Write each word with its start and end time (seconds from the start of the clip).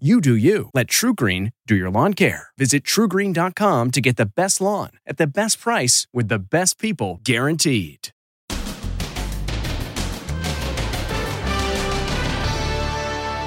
You 0.00 0.20
do 0.20 0.34
you. 0.34 0.70
Let 0.74 0.88
TruGreen 0.88 1.52
do 1.68 1.76
your 1.76 1.88
lawn 1.88 2.14
care. 2.14 2.48
Visit 2.58 2.82
trugreen.com 2.82 3.92
to 3.92 4.00
get 4.00 4.16
the 4.16 4.26
best 4.26 4.60
lawn 4.60 4.90
at 5.06 5.18
the 5.18 5.26
best 5.28 5.60
price 5.60 6.08
with 6.12 6.26
the 6.26 6.40
best 6.40 6.80
people 6.80 7.20
guaranteed. 7.22 8.08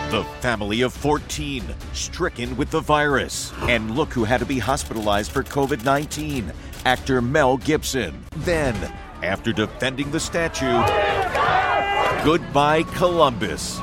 The 0.09 0.25
family 0.39 0.83
of 0.83 0.93
14 0.93 1.65
stricken 1.91 2.55
with 2.55 2.71
the 2.71 2.79
virus. 2.79 3.51
And 3.63 3.91
look 3.91 4.13
who 4.13 4.23
had 4.23 4.39
to 4.39 4.45
be 4.45 4.57
hospitalized 4.57 5.31
for 5.31 5.43
COVID 5.43 5.83
19 5.83 6.53
actor 6.85 7.21
Mel 7.21 7.57
Gibson. 7.57 8.23
Then, 8.37 8.73
after 9.21 9.51
defending 9.51 10.11
the 10.11 10.19
statue, 10.21 10.81
goodbye 12.23 12.83
Columbus 12.95 13.81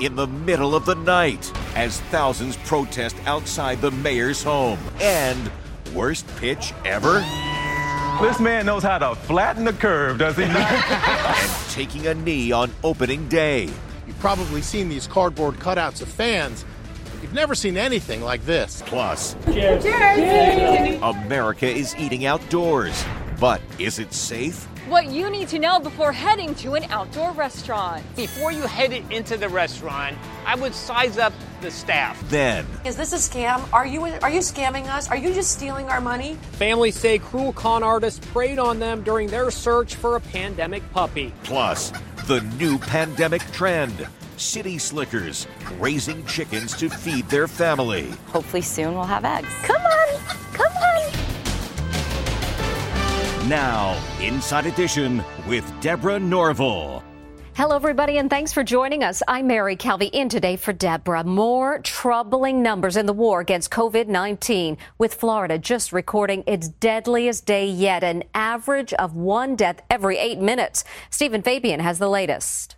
in 0.00 0.16
the 0.16 0.26
middle 0.26 0.74
of 0.74 0.84
the 0.84 0.94
night 0.94 1.50
as 1.74 2.00
thousands 2.02 2.56
protest 2.58 3.16
outside 3.26 3.80
the 3.80 3.90
mayor's 3.90 4.42
home. 4.42 4.78
And 5.00 5.50
worst 5.94 6.26
pitch 6.36 6.72
ever? 6.84 7.24
This 8.20 8.40
man 8.40 8.66
knows 8.66 8.82
how 8.82 8.98
to 8.98 9.14
flatten 9.14 9.64
the 9.64 9.72
curve, 9.72 10.18
does 10.18 10.36
he 10.36 10.42
and 10.46 11.50
taking 11.70 12.06
a 12.06 12.14
knee 12.14 12.52
on 12.52 12.70
opening 12.82 13.28
day. 13.28 13.68
You've 14.06 14.18
probably 14.20 14.62
seen 14.62 14.88
these 14.88 15.06
cardboard 15.06 15.56
cutouts 15.56 16.00
of 16.00 16.08
fans. 16.08 16.64
You've 17.20 17.34
never 17.34 17.54
seen 17.54 17.76
anything 17.76 18.22
like 18.22 18.44
this. 18.44 18.82
Plus, 18.86 19.36
Cheers. 19.46 19.82
Cheers. 19.82 21.00
America 21.02 21.66
is 21.66 21.94
eating 21.96 22.24
outdoors. 22.24 23.04
But 23.38 23.60
is 23.78 23.98
it 23.98 24.12
safe? 24.12 24.64
What 24.88 25.10
you 25.10 25.28
need 25.30 25.48
to 25.48 25.58
know 25.58 25.78
before 25.78 26.12
heading 26.12 26.54
to 26.56 26.74
an 26.74 26.84
outdoor 26.84 27.32
restaurant. 27.32 28.04
Before 28.14 28.52
you 28.52 28.62
head 28.62 28.92
into 29.10 29.36
the 29.36 29.48
restaurant, 29.48 30.16
I 30.46 30.54
would 30.54 30.74
size 30.74 31.18
up 31.18 31.32
the 31.60 31.70
staff. 31.70 32.22
Then, 32.30 32.64
is 32.84 32.96
this 32.96 33.12
a 33.12 33.16
scam? 33.16 33.68
Are 33.72 33.86
you 33.86 34.04
are 34.04 34.30
you 34.30 34.40
scamming 34.40 34.86
us? 34.86 35.10
Are 35.10 35.16
you 35.16 35.34
just 35.34 35.50
stealing 35.50 35.88
our 35.88 36.00
money? 36.00 36.34
Families 36.52 36.96
say 36.96 37.18
cruel 37.18 37.52
con 37.52 37.82
artists 37.82 38.24
preyed 38.32 38.58
on 38.58 38.78
them 38.78 39.02
during 39.02 39.28
their 39.28 39.50
search 39.50 39.96
for 39.96 40.16
a 40.16 40.20
pandemic 40.20 40.88
puppy. 40.92 41.32
Plus, 41.42 41.92
the 42.26 42.40
new 42.58 42.78
pandemic 42.78 43.42
trend. 43.52 44.06
City 44.36 44.78
slickers 44.78 45.46
raising 45.78 46.24
chickens 46.26 46.76
to 46.76 46.88
feed 46.88 47.26
their 47.28 47.48
family. 47.48 48.10
Hopefully 48.28 48.62
soon 48.62 48.94
we'll 48.94 49.04
have 49.04 49.24
eggs. 49.24 49.48
Come 49.62 49.82
on. 49.82 50.20
Now, 53.48 53.96
Inside 54.20 54.66
Edition 54.66 55.22
with 55.46 55.72
Deborah 55.80 56.18
Norville. 56.18 57.04
Hello, 57.54 57.76
everybody, 57.76 58.18
and 58.18 58.28
thanks 58.28 58.52
for 58.52 58.64
joining 58.64 59.04
us. 59.04 59.22
I'm 59.28 59.46
Mary 59.46 59.76
Calvi 59.76 60.06
in 60.06 60.28
today 60.28 60.56
for 60.56 60.72
Deborah. 60.72 61.22
More 61.22 61.78
troubling 61.78 62.60
numbers 62.60 62.96
in 62.96 63.06
the 63.06 63.12
war 63.12 63.38
against 63.38 63.70
COVID 63.70 64.08
19, 64.08 64.76
with 64.98 65.14
Florida 65.14 65.58
just 65.58 65.92
recording 65.92 66.42
its 66.48 66.66
deadliest 66.66 67.46
day 67.46 67.68
yet, 67.68 68.02
an 68.02 68.24
average 68.34 68.92
of 68.94 69.14
one 69.14 69.54
death 69.54 69.80
every 69.88 70.18
eight 70.18 70.40
minutes. 70.40 70.82
Stephen 71.08 71.40
Fabian 71.40 71.78
has 71.78 72.00
the 72.00 72.08
latest. 72.08 72.74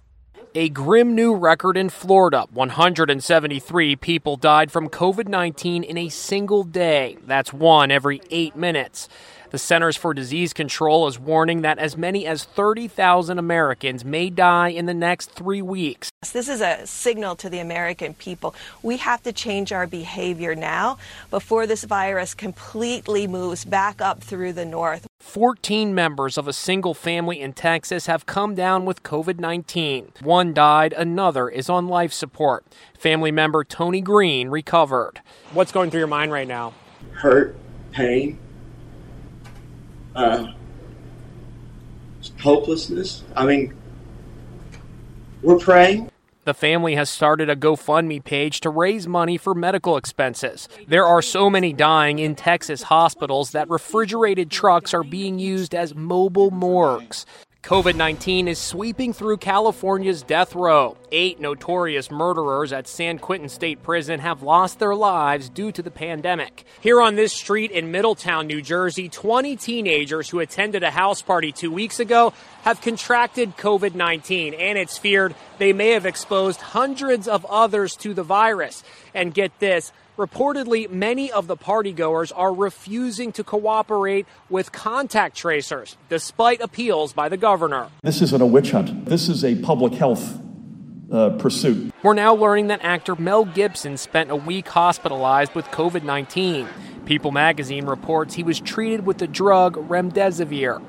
A 0.54 0.68
grim 0.68 1.14
new 1.14 1.34
record 1.34 1.76
in 1.76 1.88
Florida. 1.88 2.46
173 2.52 3.96
people 3.96 4.36
died 4.36 4.70
from 4.70 4.90
COVID 4.90 5.28
19 5.28 5.82
in 5.82 5.96
a 5.96 6.08
single 6.10 6.62
day. 6.62 7.16
That's 7.26 7.54
one 7.54 7.90
every 7.90 8.20
eight 8.30 8.54
minutes. 8.54 9.08
The 9.50 9.56
Centers 9.56 9.96
for 9.96 10.12
Disease 10.12 10.52
Control 10.52 11.06
is 11.06 11.18
warning 11.18 11.62
that 11.62 11.78
as 11.78 11.96
many 11.96 12.26
as 12.26 12.44
30,000 12.44 13.38
Americans 13.38 14.04
may 14.04 14.28
die 14.28 14.68
in 14.68 14.84
the 14.84 14.92
next 14.92 15.30
three 15.30 15.62
weeks. 15.62 16.10
This 16.34 16.50
is 16.50 16.60
a 16.60 16.86
signal 16.86 17.34
to 17.36 17.48
the 17.48 17.58
American 17.58 18.12
people. 18.12 18.54
We 18.82 18.98
have 18.98 19.22
to 19.22 19.32
change 19.32 19.72
our 19.72 19.86
behavior 19.86 20.54
now 20.54 20.98
before 21.30 21.66
this 21.66 21.84
virus 21.84 22.34
completely 22.34 23.26
moves 23.26 23.64
back 23.64 24.02
up 24.02 24.22
through 24.22 24.52
the 24.52 24.66
north. 24.66 25.06
14 25.20 25.94
members 25.94 26.36
of 26.36 26.46
a 26.46 26.52
single 26.52 26.92
family 26.92 27.40
in 27.40 27.54
Texas 27.54 28.04
have 28.04 28.26
come 28.26 28.54
down 28.54 28.84
with 28.84 29.02
COVID 29.02 29.40
19. 29.40 30.12
One 30.20 30.52
died, 30.52 30.92
another 30.92 31.48
is 31.48 31.70
on 31.70 31.88
life 31.88 32.12
support. 32.12 32.66
Family 32.98 33.32
member 33.32 33.64
Tony 33.64 34.02
Green 34.02 34.50
recovered. 34.50 35.22
What's 35.54 35.72
going 35.72 35.90
through 35.90 36.00
your 36.00 36.06
mind 36.06 36.32
right 36.32 36.46
now? 36.46 36.74
Hurt, 37.12 37.56
pain, 37.92 38.38
uh, 40.14 40.52
hopelessness. 42.40 43.24
I 43.36 43.46
mean, 43.46 43.74
we're 45.42 45.58
praying. 45.58 46.10
The 46.44 46.54
family 46.54 46.94
has 46.94 47.10
started 47.10 47.50
a 47.50 47.56
GoFundMe 47.56 48.24
page 48.24 48.60
to 48.60 48.70
raise 48.70 49.06
money 49.06 49.36
for 49.36 49.54
medical 49.54 49.98
expenses. 49.98 50.66
There 50.86 51.04
are 51.04 51.20
so 51.20 51.50
many 51.50 51.74
dying 51.74 52.18
in 52.18 52.34
Texas 52.36 52.84
hospitals 52.84 53.50
that 53.50 53.68
refrigerated 53.68 54.50
trucks 54.50 54.94
are 54.94 55.04
being 55.04 55.38
used 55.38 55.74
as 55.74 55.94
mobile 55.94 56.50
morgues. 56.50 57.26
COVID 57.62 57.96
19 57.96 58.46
is 58.46 58.58
sweeping 58.58 59.12
through 59.12 59.36
California's 59.38 60.22
death 60.22 60.54
row. 60.54 60.96
Eight 61.10 61.40
notorious 61.40 62.08
murderers 62.08 62.72
at 62.72 62.86
San 62.86 63.18
Quentin 63.18 63.48
State 63.48 63.82
Prison 63.82 64.20
have 64.20 64.42
lost 64.44 64.78
their 64.78 64.94
lives 64.94 65.50
due 65.50 65.72
to 65.72 65.82
the 65.82 65.90
pandemic. 65.90 66.64
Here 66.80 67.02
on 67.02 67.16
this 67.16 67.32
street 67.32 67.72
in 67.72 67.90
Middletown, 67.90 68.46
New 68.46 68.62
Jersey, 68.62 69.08
20 69.08 69.56
teenagers 69.56 70.30
who 70.30 70.38
attended 70.38 70.84
a 70.84 70.90
house 70.92 71.20
party 71.20 71.50
two 71.50 71.72
weeks 71.72 71.98
ago 71.98 72.32
have 72.62 72.80
contracted 72.80 73.56
COVID 73.56 73.94
19, 73.94 74.54
and 74.54 74.78
it's 74.78 74.96
feared 74.96 75.34
they 75.58 75.72
may 75.72 75.90
have 75.90 76.06
exposed 76.06 76.60
hundreds 76.60 77.26
of 77.26 77.44
others 77.46 77.96
to 77.96 78.14
the 78.14 78.22
virus. 78.22 78.84
And 79.14 79.34
get 79.34 79.58
this, 79.58 79.92
Reportedly, 80.18 80.90
many 80.90 81.30
of 81.30 81.46
the 81.46 81.56
partygoers 81.56 82.32
are 82.34 82.52
refusing 82.52 83.30
to 83.32 83.44
cooperate 83.44 84.26
with 84.50 84.72
contact 84.72 85.36
tracers, 85.36 85.96
despite 86.08 86.60
appeals 86.60 87.12
by 87.12 87.28
the 87.28 87.36
governor. 87.36 87.88
This 88.02 88.20
isn't 88.22 88.42
a 88.42 88.46
witch 88.46 88.72
hunt. 88.72 89.06
This 89.06 89.28
is 89.28 89.44
a 89.44 89.54
public 89.54 89.92
health 89.92 90.40
uh, 91.12 91.30
pursuit. 91.38 91.94
We're 92.02 92.14
now 92.14 92.34
learning 92.34 92.66
that 92.66 92.82
actor 92.82 93.14
Mel 93.14 93.44
Gibson 93.44 93.96
spent 93.96 94.32
a 94.32 94.36
week 94.36 94.66
hospitalized 94.66 95.54
with 95.54 95.66
COVID 95.66 96.02
19. 96.02 96.66
People 97.06 97.30
magazine 97.30 97.86
reports 97.86 98.34
he 98.34 98.42
was 98.42 98.58
treated 98.58 99.06
with 99.06 99.18
the 99.18 99.28
drug 99.28 99.76
remdesivir. 99.88 100.82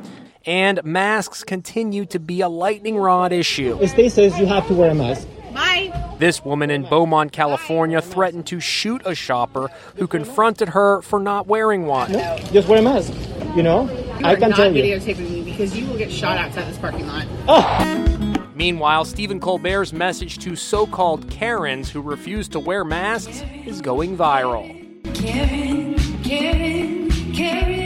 And 0.48 0.84
masks 0.84 1.44
continue 1.44 2.06
to 2.08 2.20
be 2.20 2.42
a 2.42 2.50
lightning 2.50 2.98
rod 2.98 3.32
issue. 3.32 3.78
The 3.78 3.90
state 3.90 4.12
says 4.12 4.40
you 4.40 4.48
have 4.48 4.68
to 4.70 4.74
wear 4.74 4.90
a 4.90 4.96
mask. 4.96 5.28
Bye. 5.54 6.09
This 6.20 6.44
woman 6.44 6.70
in 6.70 6.84
Beaumont, 6.84 7.32
California, 7.32 8.02
threatened 8.02 8.46
to 8.48 8.60
shoot 8.60 9.02
a 9.06 9.16
shopper 9.16 9.70
who 9.96 10.06
confronted 10.06 10.68
her 10.70 11.02
for 11.02 11.18
not 11.18 11.48
wearing 11.48 11.86
one. 11.86 12.12
No, 12.12 12.38
just 12.52 12.68
wear 12.68 12.80
a 12.80 12.82
mask. 12.82 13.14
You 13.56 13.64
know, 13.64 13.90
you 14.20 14.26
I 14.26 14.36
can 14.36 14.50
not 14.50 14.58
tell 14.58 14.76
you. 14.76 14.84
videotaping 14.84 15.30
me 15.32 15.44
because 15.44 15.78
you 15.78 15.88
will 15.88 15.98
get 15.98 16.12
shot 16.12 16.38
outside 16.38 16.68
this 16.68 16.78
parking 16.78 17.08
lot. 17.08 17.26
Oh. 17.48 18.50
Meanwhile, 18.54 19.06
Stephen 19.06 19.40
Colbert's 19.40 19.94
message 19.94 20.40
to 20.40 20.58
so-called 20.58 21.30
Karens 21.30 21.90
who 21.90 22.02
refuse 22.02 22.50
to 22.50 22.60
wear 22.60 22.84
masks 22.84 23.42
is 23.66 23.80
going 23.80 24.18
viral. 24.18 24.76
Karen, 25.16 25.96
Karen, 26.22 27.10
Karen, 27.34 27.34
Karen, 27.34 27.79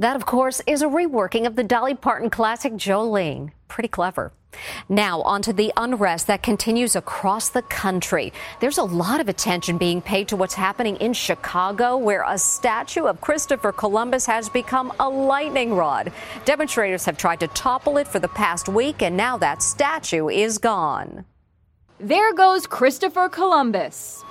that, 0.00 0.16
of 0.16 0.26
course, 0.26 0.60
is 0.66 0.82
a 0.82 0.86
reworking 0.86 1.46
of 1.46 1.56
the 1.56 1.62
Dolly 1.62 1.94
Parton 1.94 2.30
classic 2.30 2.72
Jolene. 2.72 3.52
Pretty 3.68 3.88
clever. 3.88 4.32
Now, 4.88 5.20
on 5.22 5.42
to 5.42 5.52
the 5.52 5.72
unrest 5.76 6.26
that 6.26 6.42
continues 6.42 6.96
across 6.96 7.50
the 7.50 7.62
country. 7.62 8.32
There's 8.60 8.78
a 8.78 8.82
lot 8.82 9.20
of 9.20 9.28
attention 9.28 9.78
being 9.78 10.00
paid 10.00 10.26
to 10.28 10.36
what's 10.36 10.54
happening 10.54 10.96
in 10.96 11.12
Chicago, 11.12 11.98
where 11.98 12.24
a 12.26 12.38
statue 12.38 13.04
of 13.04 13.20
Christopher 13.20 13.72
Columbus 13.72 14.26
has 14.26 14.48
become 14.48 14.92
a 14.98 15.08
lightning 15.08 15.74
rod. 15.74 16.12
Demonstrators 16.46 17.04
have 17.04 17.18
tried 17.18 17.40
to 17.40 17.48
topple 17.48 17.98
it 17.98 18.08
for 18.08 18.18
the 18.18 18.28
past 18.28 18.68
week, 18.68 19.02
and 19.02 19.16
now 19.16 19.36
that 19.36 19.62
statue 19.62 20.28
is 20.28 20.58
gone. 20.58 21.24
There 22.00 22.32
goes 22.32 22.66
Christopher 22.66 23.28
Columbus. 23.28 24.24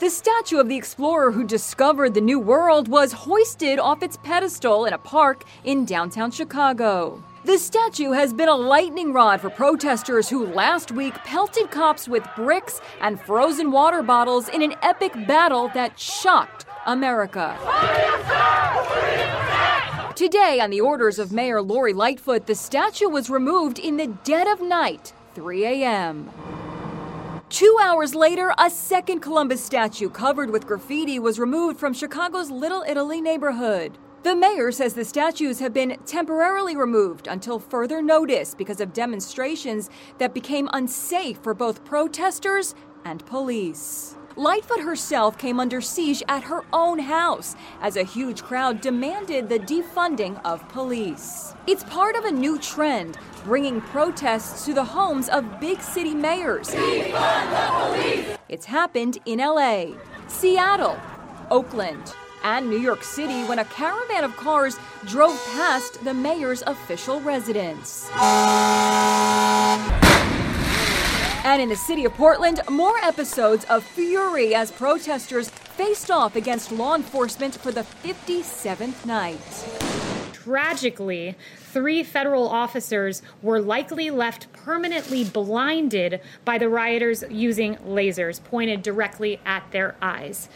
The 0.00 0.08
statue 0.08 0.56
of 0.56 0.70
the 0.70 0.78
explorer 0.78 1.30
who 1.30 1.44
discovered 1.44 2.14
the 2.14 2.22
New 2.22 2.40
World 2.40 2.88
was 2.88 3.12
hoisted 3.12 3.78
off 3.78 4.02
its 4.02 4.16
pedestal 4.16 4.86
in 4.86 4.94
a 4.94 4.98
park 4.98 5.44
in 5.62 5.84
downtown 5.84 6.30
Chicago. 6.30 7.22
The 7.44 7.58
statue 7.58 8.12
has 8.12 8.32
been 8.32 8.48
a 8.48 8.56
lightning 8.56 9.12
rod 9.12 9.42
for 9.42 9.50
protesters 9.50 10.30
who 10.30 10.46
last 10.46 10.90
week 10.90 11.12
pelted 11.16 11.70
cops 11.70 12.08
with 12.08 12.26
bricks 12.34 12.80
and 13.02 13.20
frozen 13.20 13.72
water 13.72 14.02
bottles 14.02 14.48
in 14.48 14.62
an 14.62 14.74
epic 14.80 15.12
battle 15.26 15.70
that 15.74 16.00
shocked 16.00 16.64
America. 16.86 17.58
Today, 20.16 20.60
on 20.60 20.70
the 20.70 20.80
orders 20.80 21.18
of 21.18 21.30
Mayor 21.30 21.60
Lori 21.60 21.92
Lightfoot, 21.92 22.46
the 22.46 22.54
statue 22.54 23.10
was 23.10 23.28
removed 23.28 23.78
in 23.78 23.98
the 23.98 24.06
dead 24.06 24.48
of 24.48 24.62
night, 24.62 25.12
3 25.34 25.66
a.m. 25.66 26.30
Two 27.50 27.76
hours 27.82 28.14
later, 28.14 28.54
a 28.58 28.70
second 28.70 29.18
Columbus 29.18 29.62
statue 29.62 30.08
covered 30.08 30.50
with 30.50 30.68
graffiti 30.68 31.18
was 31.18 31.40
removed 31.40 31.80
from 31.80 31.92
Chicago's 31.92 32.48
Little 32.48 32.84
Italy 32.86 33.20
neighborhood. 33.20 33.98
The 34.22 34.36
mayor 34.36 34.70
says 34.70 34.94
the 34.94 35.04
statues 35.04 35.58
have 35.58 35.74
been 35.74 35.98
temporarily 36.06 36.76
removed 36.76 37.26
until 37.26 37.58
further 37.58 38.00
notice 38.02 38.54
because 38.54 38.80
of 38.80 38.92
demonstrations 38.92 39.90
that 40.18 40.32
became 40.32 40.70
unsafe 40.72 41.38
for 41.42 41.52
both 41.52 41.84
protesters 41.84 42.76
and 43.04 43.26
police. 43.26 44.16
Lightfoot 44.40 44.80
herself 44.80 45.36
came 45.36 45.60
under 45.60 45.82
siege 45.82 46.22
at 46.26 46.44
her 46.44 46.64
own 46.72 46.98
house 46.98 47.54
as 47.82 47.98
a 47.98 48.02
huge 48.02 48.42
crowd 48.42 48.80
demanded 48.80 49.50
the 49.50 49.58
defunding 49.58 50.40
of 50.46 50.66
police. 50.70 51.54
It's 51.66 51.84
part 51.84 52.16
of 52.16 52.24
a 52.24 52.32
new 52.32 52.58
trend, 52.58 53.18
bringing 53.44 53.82
protests 53.82 54.64
to 54.64 54.72
the 54.72 54.82
homes 54.82 55.28
of 55.28 55.60
big 55.60 55.82
city 55.82 56.14
mayors. 56.14 56.70
It's 58.48 58.64
happened 58.64 59.18
in 59.26 59.40
LA, 59.40 59.88
Seattle, 60.26 60.98
Oakland, 61.50 62.14
and 62.42 62.70
New 62.70 62.78
York 62.78 63.04
City 63.04 63.44
when 63.44 63.58
a 63.58 63.66
caravan 63.66 64.24
of 64.24 64.34
cars 64.38 64.78
drove 65.04 65.38
past 65.54 66.02
the 66.02 66.14
mayor's 66.14 66.62
official 66.62 67.20
residence. 67.20 68.08
And 71.42 71.62
in 71.62 71.70
the 71.70 71.76
city 71.76 72.04
of 72.04 72.12
Portland, 72.14 72.60
more 72.68 72.98
episodes 72.98 73.64
of 73.64 73.82
fury 73.82 74.54
as 74.54 74.70
protesters 74.70 75.48
faced 75.48 76.10
off 76.10 76.36
against 76.36 76.70
law 76.70 76.94
enforcement 76.94 77.56
for 77.56 77.72
the 77.72 77.80
57th 77.80 79.06
night. 79.06 79.40
Tragically, 80.34 81.34
three 81.56 82.02
federal 82.02 82.46
officers 82.46 83.22
were 83.40 83.58
likely 83.58 84.10
left 84.10 84.52
permanently 84.52 85.24
blinded 85.24 86.20
by 86.44 86.58
the 86.58 86.68
rioters 86.68 87.24
using 87.30 87.76
lasers 87.76 88.44
pointed 88.44 88.82
directly 88.82 89.40
at 89.46 89.64
their 89.70 89.96
eyes. 90.02 90.50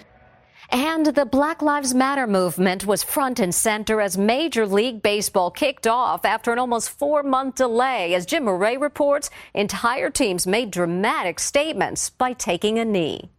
And 0.70 1.06
the 1.06 1.26
Black 1.26 1.62
Lives 1.62 1.94
Matter 1.94 2.26
movement 2.26 2.87
was 2.87 3.02
front 3.02 3.38
and 3.38 3.55
center 3.55 4.00
as 4.00 4.16
Major 4.16 4.66
League 4.66 5.02
Baseball 5.02 5.50
kicked 5.50 5.87
off 5.87 6.25
after 6.25 6.52
an 6.52 6.58
almost 6.58 6.90
four 6.90 7.22
month 7.22 7.56
delay. 7.56 8.14
As 8.14 8.26
Jim 8.26 8.44
Murray 8.44 8.76
reports, 8.76 9.31
entire 9.52 10.11
teams 10.11 10.46
made 10.46 10.70
dramatic 10.70 11.38
statements 11.38 12.11
by 12.11 12.32
taking 12.32 12.78
a 12.78 12.84
knee. 12.84 13.31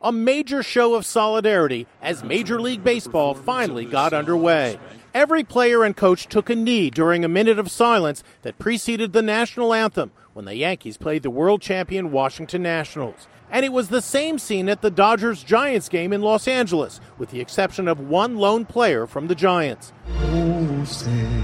A 0.00 0.12
major 0.12 0.62
show 0.62 0.94
of 0.94 1.04
solidarity 1.04 1.86
as 2.00 2.22
Major 2.22 2.60
League 2.60 2.84
Baseball 2.84 3.34
finally 3.34 3.84
got 3.84 4.12
underway. 4.12 4.78
Every 5.12 5.42
player 5.42 5.82
and 5.82 5.96
coach 5.96 6.28
took 6.28 6.48
a 6.48 6.54
knee 6.54 6.90
during 6.90 7.24
a 7.24 7.28
minute 7.28 7.58
of 7.58 7.70
silence 7.70 8.22
that 8.42 8.60
preceded 8.60 9.12
the 9.12 9.22
national 9.22 9.74
anthem 9.74 10.12
when 10.34 10.44
the 10.44 10.54
Yankees 10.54 10.96
played 10.96 11.24
the 11.24 11.30
world 11.30 11.60
champion 11.60 12.12
Washington 12.12 12.62
Nationals. 12.62 13.26
And 13.50 13.64
it 13.64 13.72
was 13.72 13.88
the 13.88 14.02
same 14.02 14.38
scene 14.38 14.68
at 14.68 14.82
the 14.82 14.90
Dodgers 14.90 15.42
Giants 15.42 15.88
game 15.88 16.12
in 16.12 16.22
Los 16.22 16.46
Angeles, 16.46 17.00
with 17.16 17.30
the 17.30 17.40
exception 17.40 17.88
of 17.88 18.00
one 18.00 18.36
lone 18.36 18.66
player 18.66 19.06
from 19.06 19.28
the 19.28 19.34
Giants. 19.34 19.92
Oh, 20.06 20.84
say, 20.84 21.38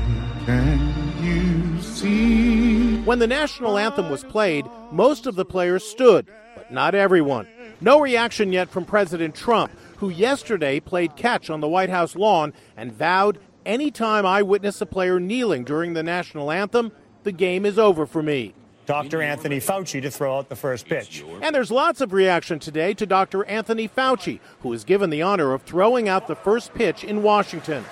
when 3.04 3.18
the 3.18 3.26
national 3.26 3.78
anthem 3.78 4.10
was 4.10 4.24
played, 4.24 4.66
most 4.90 5.26
of 5.26 5.36
the 5.36 5.44
players 5.44 5.84
stood, 5.84 6.26
but 6.54 6.70
not 6.70 6.94
everyone. 6.94 7.46
No 7.80 8.00
reaction 8.00 8.52
yet 8.52 8.70
from 8.70 8.84
President 8.84 9.34
Trump, 9.34 9.72
who 9.98 10.08
yesterday 10.08 10.80
played 10.80 11.16
catch 11.16 11.50
on 11.50 11.60
the 11.60 11.68
White 11.68 11.90
House 11.90 12.16
lawn 12.16 12.52
and 12.76 12.92
vowed 12.92 13.38
anytime 13.66 14.24
I 14.24 14.42
witness 14.42 14.80
a 14.80 14.86
player 14.86 15.20
kneeling 15.20 15.64
during 15.64 15.94
the 15.94 16.02
national 16.02 16.50
anthem, 16.50 16.92
the 17.24 17.32
game 17.32 17.66
is 17.66 17.78
over 17.78 18.06
for 18.06 18.22
me. 18.22 18.54
Dr. 18.86 19.22
Anthony 19.22 19.60
Fauci 19.60 20.02
to 20.02 20.10
throw 20.10 20.38
out 20.38 20.48
the 20.48 20.56
first 20.56 20.86
pitch. 20.86 21.24
And 21.42 21.54
there's 21.54 21.70
lots 21.70 22.00
of 22.00 22.12
reaction 22.12 22.58
today 22.58 22.94
to 22.94 23.06
Dr. 23.06 23.44
Anthony 23.46 23.88
Fauci, 23.88 24.40
who 24.60 24.72
is 24.72 24.84
given 24.84 25.10
the 25.10 25.22
honor 25.22 25.52
of 25.52 25.62
throwing 25.62 26.08
out 26.08 26.26
the 26.26 26.36
first 26.36 26.74
pitch 26.74 27.04
in 27.04 27.22
Washington. 27.22 27.84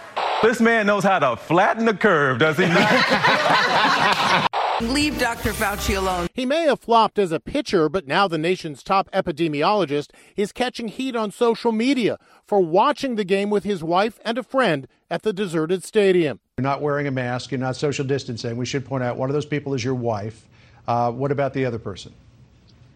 This 0.42 0.60
man 0.60 0.86
knows 0.86 1.04
how 1.04 1.18
to 1.20 1.36
flatten 1.36 1.84
the 1.84 1.94
curve, 1.94 2.38
does 2.40 2.58
he 2.58 2.66
not? 2.66 4.48
Leave 4.80 5.16
Dr. 5.20 5.52
Fauci 5.52 5.96
alone. 5.96 6.26
He 6.34 6.44
may 6.44 6.62
have 6.64 6.80
flopped 6.80 7.16
as 7.16 7.30
a 7.30 7.38
pitcher, 7.38 7.88
but 7.88 8.08
now 8.08 8.26
the 8.26 8.38
nation's 8.38 8.82
top 8.82 9.08
epidemiologist 9.12 10.08
is 10.34 10.50
catching 10.50 10.88
heat 10.88 11.14
on 11.14 11.30
social 11.30 11.70
media 11.70 12.18
for 12.44 12.58
watching 12.58 13.14
the 13.14 13.24
game 13.24 13.48
with 13.48 13.62
his 13.62 13.84
wife 13.84 14.18
and 14.24 14.36
a 14.38 14.42
friend 14.42 14.88
at 15.08 15.22
the 15.22 15.32
deserted 15.32 15.84
stadium. 15.84 16.40
You're 16.58 16.64
not 16.64 16.82
wearing 16.82 17.06
a 17.06 17.12
mask, 17.12 17.52
you're 17.52 17.60
not 17.60 17.76
social 17.76 18.04
distancing. 18.04 18.56
We 18.56 18.66
should 18.66 18.84
point 18.84 19.04
out 19.04 19.16
one 19.16 19.30
of 19.30 19.34
those 19.34 19.46
people 19.46 19.72
is 19.74 19.84
your 19.84 19.94
wife. 19.94 20.48
Uh, 20.86 21.10
what 21.12 21.32
about 21.32 21.54
the 21.54 21.66
other 21.66 21.78
person? 21.78 22.12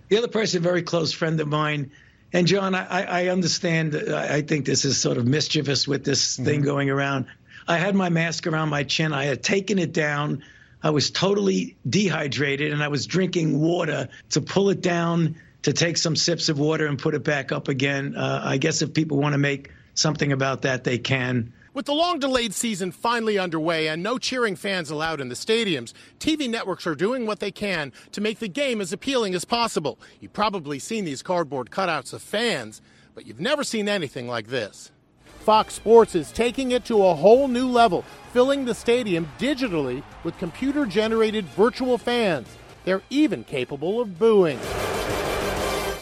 The 0.09 0.19
other 0.19 0.29
person, 0.29 0.59
a 0.59 0.63
very 0.63 0.83
close 0.83 1.13
friend 1.13 1.41
of 1.41 1.49
mine. 1.49 1.91
And 2.33 2.47
John, 2.47 2.75
I, 2.75 3.25
I 3.25 3.29
understand. 3.29 3.97
I 3.97 4.43
think 4.43 4.67
this 4.67 4.85
is 4.85 4.99
sort 4.99 5.17
of 5.17 5.27
mischievous 5.27 5.87
with 5.87 6.05
this 6.05 6.35
mm-hmm. 6.35 6.45
thing 6.45 6.63
going 6.63 6.91
around. 6.91 7.27
I 7.69 7.79
had 7.79 7.95
my 7.95 8.09
mask 8.09 8.47
around 8.47 8.69
my 8.69 8.85
chin. 8.85 9.13
I 9.13 9.25
had 9.25 9.43
taken 9.43 9.79
it 9.79 9.93
down. 9.93 10.45
I 10.83 10.91
was 10.91 11.11
totally 11.11 11.77
dehydrated, 11.89 12.73
and 12.73 12.83
I 12.83 12.89
was 12.89 13.07
drinking 13.07 13.61
water 13.61 14.09
to 14.31 14.41
pull 14.41 14.71
it 14.71 14.81
down, 14.81 15.37
to 15.63 15.73
take 15.73 15.97
some 15.97 16.15
sips 16.15 16.49
of 16.49 16.59
water 16.59 16.87
and 16.87 16.99
put 16.99 17.15
it 17.15 17.25
back 17.25 17.51
up 17.51 17.69
again. 17.69 18.15
Uh, 18.17 18.43
I 18.45 18.59
guess 18.59 18.83
if 18.83 18.95
people 18.95 19.19
want 19.19 19.33
to 19.33 19.39
make 19.39 19.73
something 19.95 20.31
about 20.31 20.63
that, 20.63 20.85
they 20.85 20.99
can. 20.99 21.53
With 21.77 21.85
the 21.85 21.93
long 21.93 22.19
delayed 22.19 22.55
season 22.55 22.91
finally 22.91 23.39
underway 23.39 23.89
and 23.89 24.03
no 24.03 24.17
cheering 24.17 24.57
fans 24.57 24.91
allowed 24.91 25.21
in 25.21 25.29
the 25.29 25.35
stadiums, 25.35 25.93
TV 26.19 26.49
networks 26.49 26.87
are 26.87 26.95
doing 26.95 27.27
what 27.27 27.39
they 27.39 27.51
can 27.51 27.93
to 28.13 28.23
make 28.23 28.39
the 28.39 28.49
game 28.49 28.81
as 28.81 28.95
appealing 28.95 29.35
as 29.35 29.45
possible. 29.45 29.99
You've 30.19 30.33
probably 30.33 30.79
seen 30.79 31.05
these 31.05 31.23
cardboard 31.23 31.69
cutouts 31.69 32.15
of 32.15 32.23
fans, 32.23 32.81
but 33.15 33.27
you've 33.27 33.41
never 33.41 33.63
seen 33.63 33.91
anything 33.91 34.27
like 34.27 34.47
this. 34.47 34.91
Fox 35.41 35.75
Sports 35.75 36.15
is 36.15 36.33
taking 36.33 36.71
it 36.71 36.87
to 36.87 37.05
a 37.05 37.15
whole 37.15 37.47
new 37.47 37.69
level, 37.69 38.07
filling 38.33 38.65
the 38.65 38.75
stadium 38.75 39.29
digitally 39.39 40.03
with 40.25 40.39
computer 40.39 40.87
generated 40.87 41.45
virtual 41.45 41.99
fans. 41.99 42.49
They're 42.87 43.03
even 43.11 43.45
capable 43.45 44.01
of 44.01 44.19
booing. 44.19 44.59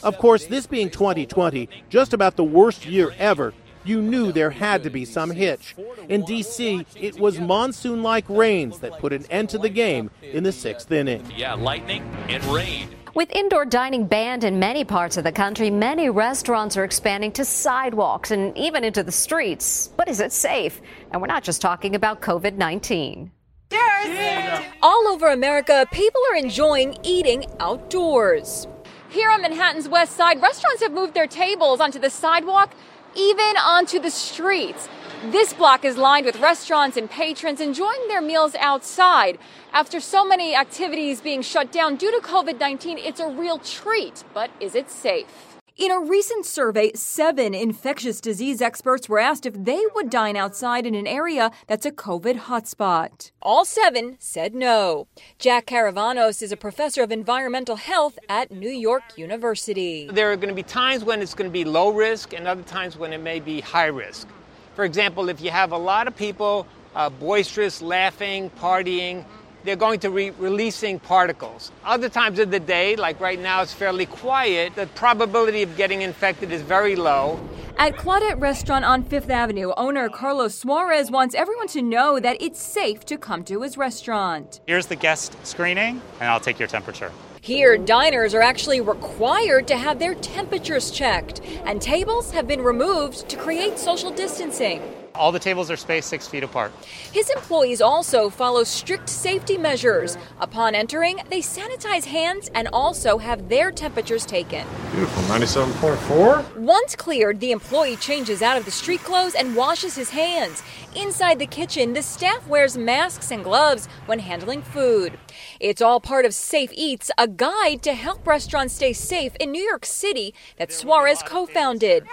Of 0.04 0.18
course, 0.18 0.46
this 0.46 0.68
being 0.68 0.90
2020, 0.90 1.68
just 1.88 2.12
about 2.12 2.36
the 2.36 2.44
worst 2.44 2.86
year 2.86 3.12
ever, 3.18 3.52
you 3.84 4.00
knew 4.00 4.32
there 4.32 4.50
had 4.50 4.82
to 4.82 4.90
be 4.90 5.04
some 5.04 5.30
hitch. 5.30 5.76
In 6.08 6.24
D.C., 6.24 6.86
it 6.96 7.18
was 7.18 7.38
monsoon 7.38 8.02
like 8.02 8.28
rains 8.28 8.78
that 8.80 8.98
put 8.98 9.12
an 9.12 9.24
end 9.30 9.50
to 9.50 9.58
the 9.58 9.68
game 9.68 10.10
in 10.22 10.44
the 10.44 10.52
sixth 10.52 10.90
inning. 10.90 11.24
Yeah, 11.36 11.54
lightning 11.54 12.02
and 12.28 12.42
rain. 12.46 12.88
With 13.14 13.30
indoor 13.30 13.64
dining 13.64 14.06
banned 14.06 14.42
in 14.42 14.58
many 14.58 14.84
parts 14.84 15.16
of 15.16 15.22
the 15.22 15.30
country, 15.30 15.70
many 15.70 16.10
restaurants 16.10 16.76
are 16.76 16.82
expanding 16.82 17.30
to 17.32 17.44
sidewalks 17.44 18.32
and 18.32 18.56
even 18.58 18.82
into 18.82 19.04
the 19.04 19.12
streets. 19.12 19.88
But 19.96 20.08
is 20.08 20.18
it 20.18 20.32
safe? 20.32 20.80
And 21.12 21.20
we're 21.20 21.28
not 21.28 21.44
just 21.44 21.60
talking 21.60 21.94
about 21.94 22.20
COVID 22.20 22.56
19. 22.56 23.30
Cheers! 23.70 24.64
All 24.82 25.06
over 25.08 25.28
America, 25.28 25.86
people 25.92 26.20
are 26.32 26.36
enjoying 26.36 26.96
eating 27.04 27.46
outdoors. 27.60 28.66
Here 29.10 29.30
on 29.30 29.42
Manhattan's 29.42 29.88
West 29.88 30.16
Side, 30.16 30.42
restaurants 30.42 30.82
have 30.82 30.90
moved 30.90 31.14
their 31.14 31.28
tables 31.28 31.78
onto 31.80 32.00
the 32.00 32.10
sidewalk 32.10 32.74
even 33.16 33.56
onto 33.56 33.98
the 33.98 34.10
streets. 34.10 34.88
This 35.30 35.54
block 35.54 35.84
is 35.84 35.96
lined 35.96 36.26
with 36.26 36.40
restaurants 36.40 36.96
and 36.96 37.08
patrons 37.08 37.60
enjoying 37.60 38.08
their 38.08 38.20
meals 38.20 38.54
outside. 38.56 39.38
After 39.72 39.98
so 39.98 40.24
many 40.24 40.54
activities 40.54 41.20
being 41.20 41.40
shut 41.40 41.72
down 41.72 41.96
due 41.96 42.10
to 42.10 42.26
COVID 42.26 42.60
19, 42.60 42.98
it's 42.98 43.20
a 43.20 43.28
real 43.28 43.58
treat. 43.58 44.22
But 44.34 44.50
is 44.60 44.74
it 44.74 44.90
safe? 44.90 45.53
In 45.76 45.90
a 45.90 45.98
recent 45.98 46.46
survey, 46.46 46.92
seven 46.94 47.52
infectious 47.52 48.20
disease 48.20 48.62
experts 48.62 49.08
were 49.08 49.18
asked 49.18 49.44
if 49.44 49.54
they 49.54 49.82
would 49.92 50.08
dine 50.08 50.36
outside 50.36 50.86
in 50.86 50.94
an 50.94 51.08
area 51.08 51.50
that's 51.66 51.84
a 51.84 51.90
COVID 51.90 52.42
hotspot. 52.42 53.32
All 53.42 53.64
seven 53.64 54.14
said 54.20 54.54
no. 54.54 55.08
Jack 55.36 55.66
Caravanos 55.66 56.42
is 56.42 56.52
a 56.52 56.56
professor 56.56 57.02
of 57.02 57.10
environmental 57.10 57.74
health 57.74 58.20
at 58.28 58.52
New 58.52 58.70
York 58.70 59.18
University. 59.18 60.06
There 60.06 60.30
are 60.30 60.36
going 60.36 60.50
to 60.50 60.54
be 60.54 60.62
times 60.62 61.02
when 61.02 61.20
it's 61.20 61.34
going 61.34 61.50
to 61.50 61.52
be 61.52 61.64
low 61.64 61.90
risk 61.90 62.34
and 62.34 62.46
other 62.46 62.62
times 62.62 62.96
when 62.96 63.12
it 63.12 63.20
may 63.20 63.40
be 63.40 63.60
high 63.60 63.86
risk. 63.86 64.28
For 64.76 64.84
example, 64.84 65.28
if 65.28 65.40
you 65.40 65.50
have 65.50 65.72
a 65.72 65.76
lot 65.76 66.06
of 66.06 66.14
people 66.14 66.68
uh, 66.94 67.10
boisterous, 67.10 67.82
laughing, 67.82 68.48
partying, 68.60 69.24
they're 69.64 69.76
going 69.76 70.00
to 70.00 70.10
be 70.10 70.30
releasing 70.30 71.00
particles. 71.00 71.72
Other 71.84 72.08
times 72.08 72.38
of 72.38 72.50
the 72.50 72.60
day, 72.60 72.96
like 72.96 73.20
right 73.20 73.40
now, 73.40 73.62
it's 73.62 73.72
fairly 73.72 74.06
quiet. 74.06 74.74
The 74.74 74.86
probability 74.88 75.62
of 75.62 75.76
getting 75.76 76.02
infected 76.02 76.52
is 76.52 76.62
very 76.62 76.96
low. 76.96 77.40
At 77.76 77.96
Claudette 77.96 78.40
Restaurant 78.40 78.84
on 78.84 79.02
Fifth 79.02 79.30
Avenue, 79.30 79.72
owner 79.76 80.08
Carlos 80.08 80.54
Suarez 80.54 81.10
wants 81.10 81.34
everyone 81.34 81.66
to 81.68 81.82
know 81.82 82.20
that 82.20 82.36
it's 82.40 82.62
safe 82.62 83.04
to 83.06 83.18
come 83.18 83.42
to 83.44 83.62
his 83.62 83.76
restaurant. 83.76 84.60
Here's 84.68 84.86
the 84.86 84.96
guest 84.96 85.36
screening, 85.44 86.00
and 86.20 86.28
I'll 86.30 86.38
take 86.38 86.60
your 86.60 86.68
temperature. 86.68 87.10
Here, 87.40 87.76
diners 87.76 88.32
are 88.32 88.42
actually 88.42 88.80
required 88.80 89.66
to 89.68 89.76
have 89.76 89.98
their 89.98 90.14
temperatures 90.14 90.90
checked, 90.90 91.40
and 91.64 91.82
tables 91.82 92.30
have 92.30 92.46
been 92.46 92.62
removed 92.62 93.28
to 93.28 93.36
create 93.36 93.78
social 93.78 94.10
distancing. 94.10 95.03
All 95.16 95.30
the 95.30 95.38
tables 95.38 95.70
are 95.70 95.76
spaced 95.76 96.08
six 96.08 96.26
feet 96.26 96.42
apart. 96.42 96.72
His 97.12 97.30
employees 97.30 97.80
also 97.80 98.28
follow 98.28 98.64
strict 98.64 99.08
safety 99.08 99.56
measures. 99.56 100.18
Upon 100.40 100.74
entering, 100.74 101.20
they 101.30 101.38
sanitize 101.38 102.04
hands 102.04 102.50
and 102.52 102.68
also 102.72 103.18
have 103.18 103.48
their 103.48 103.70
temperatures 103.70 104.26
taken. 104.26 104.66
Beautiful, 104.90 105.22
97.4. 105.24 106.56
Once 106.56 106.96
cleared, 106.96 107.38
the 107.38 107.52
employee 107.52 107.94
changes 107.94 108.42
out 108.42 108.56
of 108.56 108.64
the 108.64 108.72
street 108.72 109.04
clothes 109.04 109.36
and 109.36 109.54
washes 109.54 109.94
his 109.94 110.10
hands. 110.10 110.64
Inside 110.96 111.38
the 111.38 111.46
kitchen, 111.46 111.92
the 111.92 112.02
staff 112.02 112.46
wears 112.48 112.76
masks 112.76 113.30
and 113.30 113.44
gloves 113.44 113.86
when 114.06 114.18
handling 114.18 114.62
food. 114.62 115.18
It's 115.60 115.82
all 115.82 116.00
part 116.00 116.24
of 116.24 116.34
Safe 116.34 116.70
Eats, 116.72 117.10
a 117.18 117.28
guide 117.28 117.82
to 117.82 117.94
help 117.94 118.26
restaurants 118.26 118.74
stay 118.74 118.92
safe 118.92 119.34
in 119.36 119.52
New 119.52 119.62
York 119.62 119.84
City 119.84 120.34
that 120.56 120.72
Suarez 120.72 121.22
co 121.22 121.46
founded. 121.46 122.06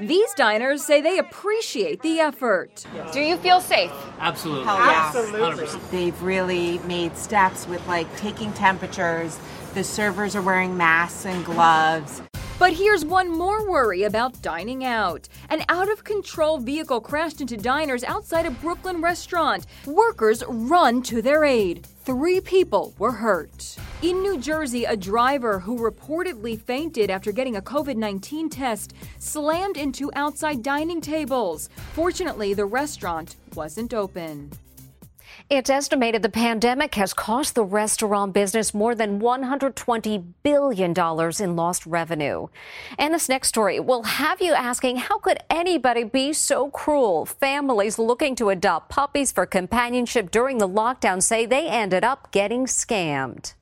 These 0.00 0.34
diners 0.34 0.84
say 0.84 1.00
they 1.00 1.18
appreciate 1.18 2.02
the 2.04 2.20
effort. 2.20 2.86
Do 3.12 3.20
you 3.20 3.36
feel 3.38 3.60
safe? 3.60 3.90
Absolutely. 4.20 4.68
Absolutely. 4.68 5.80
They've 5.90 6.22
really 6.22 6.78
made 6.80 7.16
steps 7.16 7.66
with 7.66 7.84
like 7.88 8.14
taking 8.18 8.52
temperatures. 8.52 9.38
The 9.72 9.82
servers 9.82 10.36
are 10.36 10.42
wearing 10.42 10.76
masks 10.76 11.26
and 11.26 11.44
gloves. 11.44 12.22
But 12.58 12.74
here's 12.74 13.04
one 13.04 13.30
more 13.30 13.68
worry 13.68 14.04
about 14.04 14.40
dining 14.42 14.84
out. 14.84 15.28
An 15.48 15.64
out 15.68 15.90
of 15.90 16.04
control 16.04 16.58
vehicle 16.58 17.00
crashed 17.00 17.40
into 17.40 17.56
diners 17.56 18.04
outside 18.04 18.46
a 18.46 18.50
Brooklyn 18.50 19.00
restaurant. 19.00 19.66
Workers 19.86 20.44
run 20.46 21.02
to 21.02 21.20
their 21.20 21.44
aid. 21.44 21.88
Three 22.04 22.38
people 22.38 22.92
were 22.98 23.12
hurt. 23.12 23.76
In 24.02 24.20
New 24.20 24.38
Jersey, 24.38 24.84
a 24.84 24.94
driver 24.94 25.58
who 25.58 25.78
reportedly 25.78 26.60
fainted 26.60 27.08
after 27.08 27.32
getting 27.32 27.56
a 27.56 27.62
COVID 27.62 27.96
19 27.96 28.50
test 28.50 28.92
slammed 29.18 29.78
into 29.78 30.10
outside 30.14 30.62
dining 30.62 31.00
tables. 31.00 31.70
Fortunately, 31.94 32.52
the 32.52 32.66
restaurant 32.66 33.36
wasn't 33.54 33.94
open. 33.94 34.50
It's 35.50 35.70
estimated 35.70 36.22
the 36.22 36.28
pandemic 36.28 36.94
has 36.94 37.12
cost 37.12 37.54
the 37.54 37.64
restaurant 37.64 38.32
business 38.32 38.72
more 38.74 38.94
than 38.94 39.20
$120 39.20 40.24
billion 40.42 40.94
in 41.40 41.56
lost 41.56 41.86
revenue. 41.86 42.48
And 42.98 43.14
this 43.14 43.28
next 43.28 43.48
story 43.48 43.80
will 43.80 44.02
have 44.04 44.40
you 44.40 44.52
asking 44.52 44.96
how 44.96 45.18
could 45.18 45.38
anybody 45.50 46.04
be 46.04 46.32
so 46.32 46.70
cruel? 46.70 47.26
Families 47.26 47.98
looking 47.98 48.34
to 48.36 48.50
adopt 48.50 48.88
puppies 48.88 49.32
for 49.32 49.46
companionship 49.46 50.30
during 50.30 50.58
the 50.58 50.68
lockdown 50.68 51.22
say 51.22 51.46
they 51.46 51.68
ended 51.68 52.04
up 52.04 52.30
getting 52.30 52.66
scammed. 52.66 53.54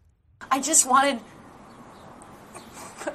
I 0.51 0.61
just 0.61 0.89
wanted 0.89 1.21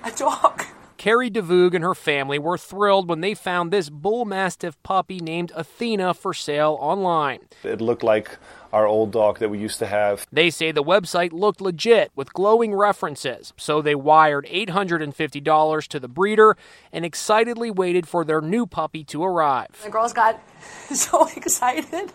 a 0.03 0.11
dog. 0.11 0.63
Carrie 1.07 1.31
DeVoog 1.31 1.73
and 1.73 1.85
her 1.85 1.95
family 1.95 2.37
were 2.37 2.57
thrilled 2.57 3.07
when 3.07 3.21
they 3.21 3.33
found 3.33 3.71
this 3.71 3.89
bull 3.89 4.25
mastiff 4.25 4.75
puppy 4.83 5.21
named 5.21 5.53
Athena 5.55 6.13
for 6.13 6.33
sale 6.33 6.77
online. 6.81 7.39
It 7.63 7.79
looked 7.79 8.03
like 8.03 8.37
our 8.73 8.85
old 8.85 9.13
dog 9.13 9.39
that 9.39 9.47
we 9.47 9.57
used 9.57 9.79
to 9.79 9.85
have. 9.85 10.27
They 10.33 10.49
say 10.49 10.73
the 10.73 10.83
website 10.83 11.31
looked 11.31 11.61
legit 11.61 12.11
with 12.13 12.33
glowing 12.33 12.75
references, 12.75 13.53
so 13.55 13.81
they 13.81 13.95
wired 13.95 14.45
$850 14.47 15.87
to 15.87 15.97
the 15.97 16.09
breeder 16.09 16.57
and 16.91 17.05
excitedly 17.05 17.71
waited 17.71 18.05
for 18.05 18.25
their 18.25 18.41
new 18.41 18.65
puppy 18.65 19.05
to 19.05 19.23
arrive. 19.23 19.81
The 19.85 19.89
girls 19.89 20.11
got 20.11 20.41
so 20.91 21.29
excited. 21.37 22.11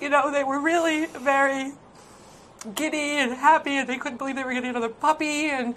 You 0.00 0.08
know, 0.08 0.30
they 0.30 0.44
were 0.44 0.60
really 0.60 1.06
very 1.06 1.72
giddy 2.76 3.18
and 3.18 3.32
happy, 3.32 3.76
and 3.76 3.88
they 3.88 3.98
couldn't 3.98 4.18
believe 4.18 4.36
they 4.36 4.44
were 4.44 4.54
getting 4.54 4.70
another 4.70 4.88
puppy, 4.88 5.50
and 5.50 5.74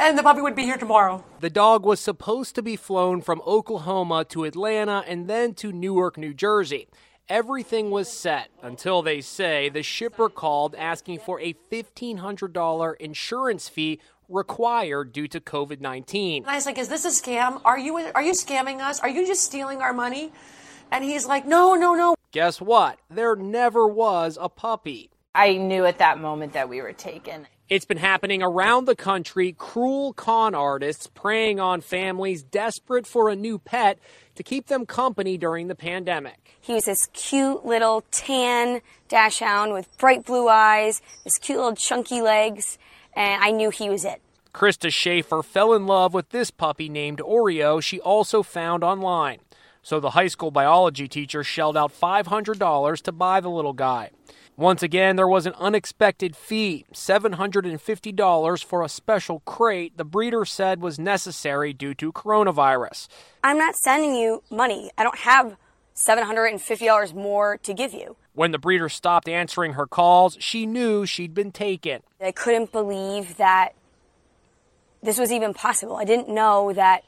and 0.00 0.16
the 0.16 0.22
puppy 0.22 0.40
would 0.40 0.56
be 0.56 0.62
here 0.62 0.78
tomorrow. 0.78 1.22
The 1.40 1.50
dog 1.50 1.84
was 1.84 2.00
supposed 2.00 2.54
to 2.54 2.62
be 2.62 2.74
flown 2.74 3.20
from 3.20 3.42
Oklahoma 3.46 4.24
to 4.30 4.44
Atlanta 4.44 5.04
and 5.06 5.28
then 5.28 5.52
to 5.54 5.72
Newark, 5.72 6.16
New 6.16 6.32
Jersey. 6.32 6.88
Everything 7.28 7.90
was 7.90 8.10
set 8.10 8.48
until 8.62 9.02
they 9.02 9.20
say 9.20 9.68
the 9.68 9.82
shipper 9.82 10.28
called 10.28 10.74
asking 10.74 11.20
for 11.20 11.38
a 11.40 11.54
$1,500 11.70 12.96
insurance 12.96 13.68
fee 13.68 14.00
required 14.28 15.12
due 15.12 15.28
to 15.28 15.38
COVID 15.38 15.80
19. 15.80 16.44
And 16.44 16.50
I 16.50 16.54
was 16.56 16.66
like, 16.66 16.78
Is 16.78 16.88
this 16.88 17.04
a 17.04 17.08
scam? 17.08 17.60
Are 17.64 17.78
you, 17.78 17.98
are 17.98 18.22
you 18.22 18.32
scamming 18.32 18.80
us? 18.80 19.00
Are 19.00 19.08
you 19.08 19.26
just 19.26 19.42
stealing 19.42 19.82
our 19.82 19.92
money? 19.92 20.32
And 20.90 21.04
he's 21.04 21.26
like, 21.26 21.46
No, 21.46 21.74
no, 21.74 21.94
no. 21.94 22.16
Guess 22.32 22.60
what? 22.60 22.98
There 23.10 23.36
never 23.36 23.86
was 23.86 24.38
a 24.40 24.48
puppy. 24.48 25.10
I 25.34 25.56
knew 25.56 25.84
at 25.84 25.98
that 25.98 26.18
moment 26.18 26.54
that 26.54 26.68
we 26.68 26.80
were 26.80 26.92
taken. 26.92 27.46
It's 27.70 27.84
been 27.84 27.98
happening 27.98 28.42
around 28.42 28.86
the 28.86 28.96
country. 28.96 29.54
Cruel 29.56 30.12
con 30.12 30.56
artists 30.56 31.06
preying 31.06 31.60
on 31.60 31.82
families 31.82 32.42
desperate 32.42 33.06
for 33.06 33.28
a 33.28 33.36
new 33.36 33.60
pet 33.60 34.00
to 34.34 34.42
keep 34.42 34.66
them 34.66 34.84
company 34.84 35.38
during 35.38 35.68
the 35.68 35.76
pandemic. 35.76 36.56
He 36.60 36.74
was 36.74 36.86
this 36.86 37.06
cute 37.12 37.64
little 37.64 38.02
tan 38.10 38.80
dachshund 39.06 39.72
with 39.72 39.86
bright 39.98 40.24
blue 40.24 40.48
eyes, 40.48 41.00
this 41.22 41.38
cute 41.38 41.58
little 41.58 41.76
chunky 41.76 42.20
legs, 42.20 42.76
and 43.14 43.40
I 43.40 43.52
knew 43.52 43.70
he 43.70 43.88
was 43.88 44.04
it. 44.04 44.20
Krista 44.52 44.92
Schaefer 44.92 45.40
fell 45.44 45.72
in 45.72 45.86
love 45.86 46.12
with 46.12 46.30
this 46.30 46.50
puppy 46.50 46.88
named 46.88 47.20
Oreo 47.20 47.80
she 47.80 48.00
also 48.00 48.42
found 48.42 48.82
online. 48.82 49.38
So 49.80 50.00
the 50.00 50.10
high 50.10 50.26
school 50.26 50.50
biology 50.50 51.06
teacher 51.06 51.44
shelled 51.44 51.76
out 51.76 51.92
$500 51.92 53.02
to 53.02 53.12
buy 53.12 53.38
the 53.38 53.48
little 53.48 53.74
guy. 53.74 54.10
Once 54.60 54.82
again, 54.82 55.16
there 55.16 55.26
was 55.26 55.46
an 55.46 55.54
unexpected 55.58 56.36
fee 56.36 56.84
$750 56.92 58.62
for 58.62 58.84
a 58.84 58.90
special 58.90 59.40
crate 59.46 59.96
the 59.96 60.04
breeder 60.04 60.44
said 60.44 60.82
was 60.82 60.98
necessary 60.98 61.72
due 61.72 61.94
to 61.94 62.12
coronavirus. 62.12 63.08
I'm 63.42 63.56
not 63.56 63.74
sending 63.74 64.14
you 64.14 64.42
money. 64.50 64.90
I 64.98 65.02
don't 65.02 65.20
have 65.20 65.56
$750 65.96 67.14
more 67.14 67.56
to 67.56 67.72
give 67.72 67.94
you. 67.94 68.16
When 68.34 68.50
the 68.50 68.58
breeder 68.58 68.90
stopped 68.90 69.30
answering 69.30 69.72
her 69.72 69.86
calls, 69.86 70.36
she 70.40 70.66
knew 70.66 71.06
she'd 71.06 71.32
been 71.32 71.52
taken. 71.52 72.02
I 72.20 72.30
couldn't 72.30 72.70
believe 72.70 73.38
that 73.38 73.70
this 75.02 75.18
was 75.18 75.32
even 75.32 75.54
possible. 75.54 75.96
I 75.96 76.04
didn't 76.04 76.28
know 76.28 76.74
that 76.74 77.04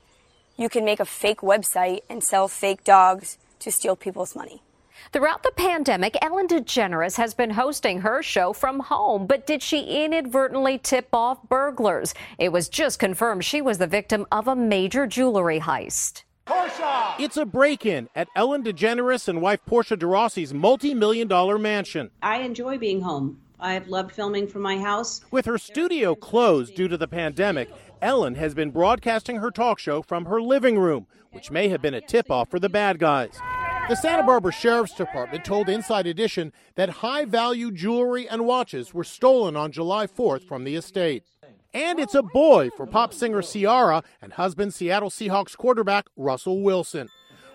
you 0.57 0.71
can 0.71 0.87
make 0.87 1.01
a 1.01 1.05
fake 1.05 1.41
website 1.41 2.01
and 2.09 2.25
sell 2.25 2.49
fake 2.49 2.83
dogs 2.83 3.37
to 3.59 3.71
steal 3.71 3.95
people's 3.95 4.35
money. 4.35 4.63
Throughout 5.11 5.43
the 5.43 5.53
pandemic, 5.57 6.17
Ellen 6.23 6.47
DeGeneres 6.47 7.17
has 7.17 7.35
been 7.35 7.51
hosting 7.51 8.01
her 8.01 8.23
show 8.23 8.53
from 8.53 8.81
home. 8.81 9.27
But 9.27 9.47
did 9.47 9.63
she 9.63 10.05
inadvertently 10.05 10.79
tip 10.79 11.09
off 11.13 11.43
burglars? 11.49 12.15
It 12.39 12.53
was 12.53 12.69
just 12.69 12.99
confirmed 12.99 13.45
she 13.45 13.61
was 13.61 13.79
the 13.79 13.87
victim 13.87 14.27
of 14.31 14.47
a 14.47 14.55
major 14.57 15.07
jewelry 15.07 15.61
heist. 15.61 16.23
Portia! 16.45 17.15
It's 17.19 17.37
a 17.37 17.45
break 17.47 17.87
in 17.87 18.09
at 18.15 18.29
Ellen 18.37 18.63
DeGeneres 18.63 19.29
and 19.29 19.41
wife 19.41 19.61
Portia 19.67 19.97
de 19.97 20.07
Rossi's 20.07 20.53
multi 20.53 20.95
million 20.95 21.29
dollar 21.29 21.59
mansion. 21.59 22.11
I 22.23 22.39
enjoy 22.39 22.79
being 22.79 23.01
home. 23.01 23.41
I've 23.61 23.87
loved 23.89 24.13
filming 24.13 24.49
from 24.49 24.63
my 24.63 24.79
house. 24.79 25.21
With 25.31 25.47
her 25.47 25.57
studio 25.59 26.17
closed 26.17 26.75
due 26.75 26.89
to 26.89 26.97
the 26.97 27.07
pandemic, 27.07 27.71
Ellen 28.01 28.35
has 28.35 28.55
been 28.55 28.71
broadcasting 28.73 29.37
her 29.37 29.53
talk 29.53 29.79
show 29.79 30.03
from 30.03 30.25
her 30.25 30.43
living 30.43 30.79
room, 30.79 31.07
which 31.31 31.53
may 31.53 31.69
have 31.69 31.81
been 31.81 31.95
a 31.95 32.01
tip 32.01 32.29
off 32.29 32.51
for 32.51 32.59
the 32.59 32.69
bad 32.69 32.99
guys. 32.99 33.39
The 33.89 33.97
Santa 33.97 34.23
Barbara 34.23 34.53
Sheriff's 34.53 34.95
Department 34.95 35.45
told 35.45 35.69
Inside 35.69 36.07
Edition 36.07 36.53
that 36.77 36.89
high 36.89 37.25
value 37.25 37.71
jewelry 37.73 38.29
and 38.29 38.47
watches 38.47 38.95
were 38.95 39.05
stolen 39.05 39.57
on 39.57 39.73
July 39.73 40.07
4th 40.07 40.45
from 40.45 40.65
the 40.65 40.77
estate. 40.77 41.25
And 41.75 41.99
it's 41.99 42.15
a 42.15 42.23
boy 42.23 42.71
for 42.77 42.87
pop 42.87 43.13
singer 43.13 43.43
Ciara 43.43 44.03
and 44.23 44.35
husband 44.35 44.73
Seattle 44.73 45.11
Seahawks 45.11 45.57
quarterback 45.57 46.07
Russell 46.17 46.63
Wilson. 46.63 47.09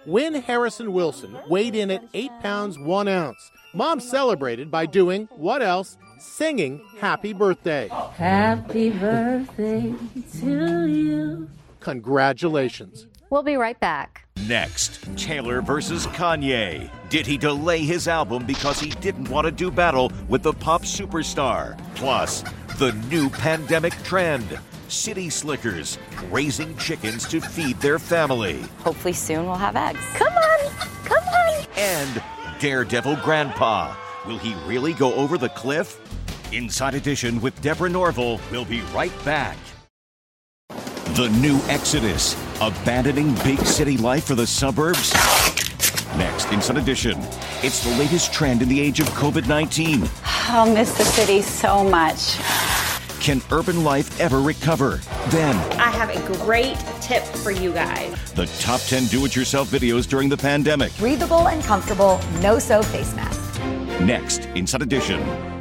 Win 0.06 0.36
Harrison 0.36 0.94
Wilson 0.94 1.38
weighed 1.50 1.76
in 1.76 1.90
at 1.90 2.04
8 2.14 2.32
pounds 2.42 2.78
1 2.78 3.08
ounce. 3.08 3.52
Mom 3.74 4.00
celebrated 4.00 4.70
by 4.70 4.86
doing 4.86 5.30
what 5.38 5.62
else? 5.62 5.98
Singing 6.20 6.82
Happy 7.00 7.32
Birthday. 7.32 7.88
Happy 8.14 8.90
birthday 8.90 9.94
to 10.40 10.86
you. 10.88 11.50
Congratulations. 11.80 13.08
We'll 13.30 13.44
be 13.44 13.56
right 13.56 13.80
back. 13.80 14.28
Next, 14.48 15.04
Taylor 15.18 15.62
versus 15.62 16.08
Kanye. 16.08 16.90
Did 17.10 17.26
he 17.26 17.38
delay 17.38 17.80
his 17.80 18.08
album 18.08 18.46
because 18.46 18.80
he 18.80 18.90
didn't 18.90 19.30
want 19.30 19.46
to 19.46 19.52
do 19.52 19.72
battle 19.72 20.12
with 20.28 20.44
the 20.44 20.54
pop 20.54 20.84
superstar? 20.84 21.78
Plus, 21.96 22.44
the 22.78 22.94
new 23.10 23.30
pandemic 23.30 23.94
trend 24.04 24.60
city 24.88 25.30
slickers 25.30 25.98
raising 26.32 26.76
chickens 26.78 27.28
to 27.28 27.42
feed 27.42 27.78
their 27.82 28.00
family. 28.00 28.62
Hopefully, 28.80 29.14
soon 29.14 29.46
we'll 29.46 29.56
have 29.56 29.76
eggs. 29.76 30.00
Come 30.14 30.34
on, 30.34 30.72
come 31.04 31.24
on. 31.24 31.66
And 31.76 32.24
Daredevil 32.60 33.18
Grandpa 33.18 33.96
Will 34.28 34.38
he 34.38 34.56
really 34.66 34.94
go 34.94 35.14
over 35.14 35.38
the 35.38 35.48
cliff? 35.50 36.02
Inside 36.52 36.96
Edition 36.96 37.40
with 37.40 37.60
Deborah 37.62 37.90
Norville 37.90 38.42
will 38.52 38.66
be 38.66 38.82
right 38.94 39.14
back. 39.24 39.58
The 41.16 41.30
new 41.40 41.58
Exodus, 41.70 42.36
abandoning 42.62 43.34
big 43.44 43.60
city 43.60 43.98
life 43.98 44.26
for 44.26 44.36
the 44.36 44.48
suburbs? 44.48 45.14
Next, 46.18 46.52
Inside 46.52 46.78
Edition, 46.78 47.18
it's 47.62 47.84
the 47.84 47.96
latest 47.98 48.34
trend 48.34 48.62
in 48.62 48.70
the 48.70 48.80
age 48.80 49.00
of 49.00 49.08
COVID 49.10 49.48
19. 49.48 50.08
I'll 50.26 50.72
miss 50.72 50.98
the 50.98 51.04
city 51.04 51.42
so 51.42 51.84
much. 51.84 52.38
Can 53.20 53.42
urban 53.52 53.84
life 53.84 54.20
ever 54.20 54.40
recover? 54.40 55.02
Then, 55.30 55.56
I 55.80 55.92
have 55.92 56.10
a 56.10 56.38
great 56.44 56.78
tip 57.02 57.24
for 57.24 57.52
you 57.52 57.74
guys. 57.74 58.34
the 58.34 58.46
top 58.60 58.82
10 58.82 59.06
do 59.06 59.26
it 59.26 59.36
yourself 59.36 59.70
videos 59.70 60.08
during 60.08 60.30
the 60.30 60.38
pandemic. 60.38 60.96
Breathable 60.98 61.50
and 61.50 61.64
comfortable, 61.64 62.20
no 62.42 62.58
soap 62.58 62.86
face 62.86 63.14
mask. 63.16 63.62
Next, 64.02 64.46
Inside 64.56 64.82
Edition. 64.84 65.57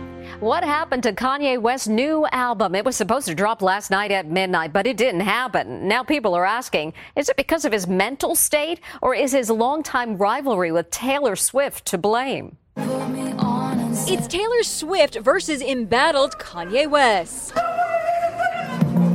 What 0.46 0.62
happened 0.62 1.02
to 1.02 1.12
Kanye 1.12 1.60
West's 1.60 1.88
new 1.88 2.24
album? 2.30 2.76
It 2.76 2.84
was 2.84 2.94
supposed 2.94 3.26
to 3.26 3.34
drop 3.34 3.62
last 3.62 3.90
night 3.90 4.12
at 4.12 4.30
midnight, 4.30 4.72
but 4.72 4.86
it 4.86 4.96
didn't 4.96 5.22
happen. 5.22 5.88
Now 5.88 6.04
people 6.04 6.34
are 6.34 6.44
asking, 6.44 6.92
is 7.16 7.28
it 7.28 7.36
because 7.36 7.64
of 7.64 7.72
his 7.72 7.88
mental 7.88 8.36
state 8.36 8.78
or 9.02 9.12
is 9.12 9.32
his 9.32 9.50
longtime 9.50 10.16
rivalry 10.16 10.70
with 10.70 10.88
Taylor 10.90 11.34
Swift 11.34 11.84
to 11.86 11.98
blame? 11.98 12.58
It's 12.76 14.28
Taylor 14.28 14.62
Swift 14.62 15.18
versus 15.18 15.60
embattled 15.60 16.38
Kanye 16.38 16.88
West. 16.88 17.52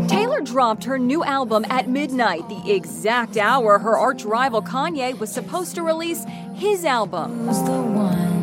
Taylor 0.09 0.41
dropped 0.41 0.83
her 0.83 0.99
new 0.99 1.23
album 1.23 1.63
at 1.69 1.87
midnight, 1.87 2.49
the 2.49 2.73
exact 2.73 3.37
hour 3.37 3.79
her 3.79 3.97
arch 3.97 4.25
rival 4.25 4.61
Kanye 4.61 5.17
was 5.17 5.31
supposed 5.31 5.75
to 5.75 5.81
release 5.81 6.25
his 6.55 6.83
album. 6.83 8.40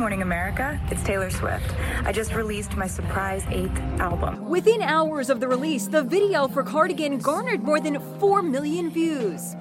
Good 0.00 0.04
morning, 0.04 0.22
America. 0.22 0.80
It's 0.90 1.02
Taylor 1.02 1.28
Swift. 1.28 1.74
I 2.06 2.10
just 2.10 2.32
released 2.32 2.74
my 2.74 2.86
surprise 2.86 3.44
eighth 3.50 3.78
album. 4.00 4.48
Within 4.48 4.80
hours 4.80 5.28
of 5.28 5.40
the 5.40 5.46
release, 5.46 5.88
the 5.88 6.02
video 6.02 6.48
for 6.48 6.62
Cardigan 6.62 7.18
garnered 7.18 7.62
more 7.62 7.80
than 7.80 8.00
4 8.18 8.40
million 8.40 8.88
views. 8.88 9.54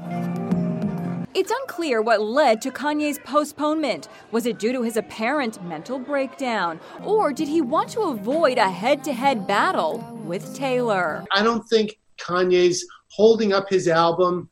It's 1.34 1.52
unclear 1.52 2.02
what 2.02 2.22
led 2.22 2.62
to 2.62 2.72
Kanye's 2.72 3.20
postponement. 3.20 4.08
Was 4.32 4.46
it 4.46 4.60
due 4.60 4.72
to 4.72 4.82
his 4.82 4.96
apparent 4.96 5.62
mental 5.62 6.00
breakdown? 6.00 6.80
Or 7.04 7.34
did 7.34 7.50
he 7.50 7.60
want 7.60 7.90
to 7.90 8.04
avoid 8.04 8.58
a 8.58 8.72
head 8.72 9.04
to 9.04 9.14
head 9.14 9.46
battle 9.46 9.98
with 10.24 10.56
Taylor? 10.56 11.26
I 11.34 11.44
don't 11.44 11.68
think 11.68 12.00
Kanye's 12.18 12.86
holding 13.10 13.52
up 13.52 13.68
his 13.70 13.90
album 13.90 14.50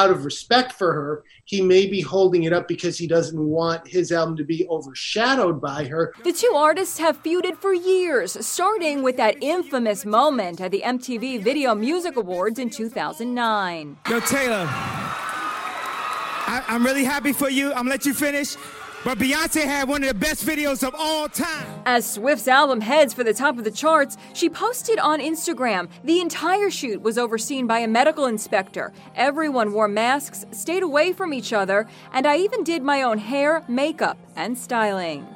out 0.00 0.10
of 0.10 0.24
respect 0.24 0.72
for 0.72 0.92
her. 0.92 1.24
He 1.44 1.60
may 1.60 1.86
be 1.86 2.00
holding 2.00 2.44
it 2.44 2.52
up 2.52 2.66
because 2.66 2.96
he 2.96 3.06
doesn't 3.06 3.38
want 3.38 3.86
his 3.86 4.12
album 4.12 4.36
to 4.38 4.44
be 4.44 4.66
overshadowed 4.68 5.60
by 5.60 5.84
her. 5.84 6.14
The 6.24 6.32
two 6.32 6.52
artists 6.54 6.98
have 6.98 7.22
feuded 7.22 7.56
for 7.56 7.74
years, 7.74 8.46
starting 8.46 9.02
with 9.02 9.16
that 9.18 9.36
infamous 9.42 10.06
moment 10.06 10.60
at 10.60 10.70
the 10.70 10.82
MTV 10.84 11.42
Video 11.42 11.74
Music 11.74 12.16
Awards 12.16 12.58
in 12.58 12.70
2009. 12.70 13.98
Yo, 14.08 14.20
Taylor, 14.20 14.66
I, 16.52 16.64
I'm 16.68 16.84
really 16.84 17.04
happy 17.04 17.32
for 17.32 17.50
you. 17.50 17.68
I'm 17.68 17.84
gonna 17.84 17.90
let 17.90 18.06
you 18.06 18.14
finish. 18.14 18.56
But 19.02 19.18
Beyonce 19.18 19.64
had 19.64 19.88
one 19.88 20.02
of 20.02 20.08
the 20.08 20.14
best 20.14 20.46
videos 20.46 20.86
of 20.86 20.94
all 20.94 21.26
time. 21.26 21.66
As 21.86 22.04
Swift's 22.04 22.46
album 22.46 22.82
heads 22.82 23.14
for 23.14 23.24
the 23.24 23.32
top 23.32 23.56
of 23.56 23.64
the 23.64 23.70
charts, 23.70 24.18
she 24.34 24.50
posted 24.50 24.98
on 24.98 25.20
Instagram. 25.20 25.88
The 26.04 26.20
entire 26.20 26.70
shoot 26.70 27.00
was 27.00 27.16
overseen 27.16 27.66
by 27.66 27.78
a 27.78 27.88
medical 27.88 28.26
inspector. 28.26 28.92
Everyone 29.14 29.72
wore 29.72 29.88
masks, 29.88 30.44
stayed 30.52 30.82
away 30.82 31.14
from 31.14 31.32
each 31.32 31.54
other, 31.54 31.88
and 32.12 32.26
I 32.26 32.36
even 32.36 32.62
did 32.62 32.82
my 32.82 33.02
own 33.02 33.16
hair, 33.16 33.64
makeup, 33.68 34.18
and 34.36 34.58
styling. 34.58 35.26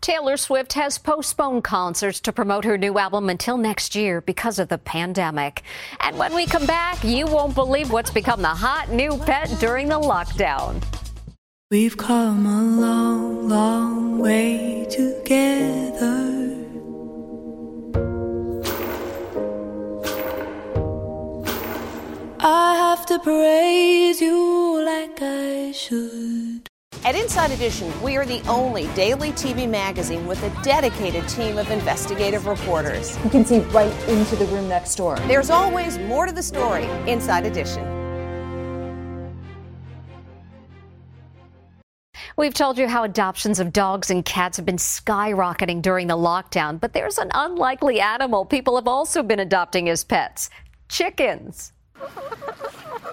Taylor 0.00 0.38
Swift 0.38 0.72
has 0.72 0.96
postponed 0.96 1.64
concerts 1.64 2.18
to 2.20 2.32
promote 2.32 2.64
her 2.64 2.78
new 2.78 2.98
album 2.98 3.28
until 3.28 3.58
next 3.58 3.94
year 3.94 4.22
because 4.22 4.58
of 4.58 4.68
the 4.68 4.78
pandemic. 4.78 5.62
And 6.00 6.16
when 6.16 6.34
we 6.34 6.46
come 6.46 6.64
back, 6.64 7.04
you 7.04 7.26
won't 7.26 7.54
believe 7.54 7.92
what's 7.92 8.10
become 8.10 8.40
the 8.40 8.48
hot 8.48 8.90
new 8.90 9.18
pet 9.18 9.54
during 9.60 9.88
the 9.88 10.00
lockdown. 10.00 10.82
We've 11.72 11.96
come 11.96 12.44
a 12.44 12.62
long, 12.62 13.48
long 13.48 14.18
way 14.18 14.86
together. 14.90 16.18
I 22.40 22.74
have 22.74 23.06
to 23.06 23.18
praise 23.20 24.20
you 24.20 24.84
like 24.84 25.22
I 25.22 25.72
should. 25.72 26.68
At 27.06 27.14
Inside 27.14 27.52
Edition, 27.52 27.90
we 28.02 28.18
are 28.18 28.26
the 28.26 28.42
only 28.50 28.88
daily 28.88 29.32
TV 29.32 29.66
magazine 29.66 30.26
with 30.26 30.42
a 30.42 30.62
dedicated 30.62 31.26
team 31.26 31.56
of 31.56 31.70
investigative 31.70 32.44
reporters. 32.44 33.16
You 33.24 33.30
can 33.30 33.46
see 33.46 33.60
right 33.72 34.08
into 34.10 34.36
the 34.36 34.44
room 34.48 34.68
next 34.68 34.96
door. 34.96 35.16
There's 35.20 35.48
always 35.48 35.96
more 35.96 36.26
to 36.26 36.32
the 36.32 36.42
story. 36.42 36.84
Inside 37.06 37.46
Edition. 37.46 37.91
We've 42.42 42.52
told 42.52 42.76
you 42.76 42.88
how 42.88 43.04
adoptions 43.04 43.60
of 43.60 43.72
dogs 43.72 44.10
and 44.10 44.24
cats 44.24 44.56
have 44.56 44.66
been 44.66 44.74
skyrocketing 44.74 45.80
during 45.80 46.08
the 46.08 46.16
lockdown, 46.16 46.80
but 46.80 46.92
there's 46.92 47.16
an 47.18 47.30
unlikely 47.32 48.00
animal 48.00 48.44
people 48.44 48.74
have 48.74 48.88
also 48.88 49.22
been 49.22 49.38
adopting 49.38 49.88
as 49.88 50.02
pets 50.02 50.50
chickens. 50.88 51.72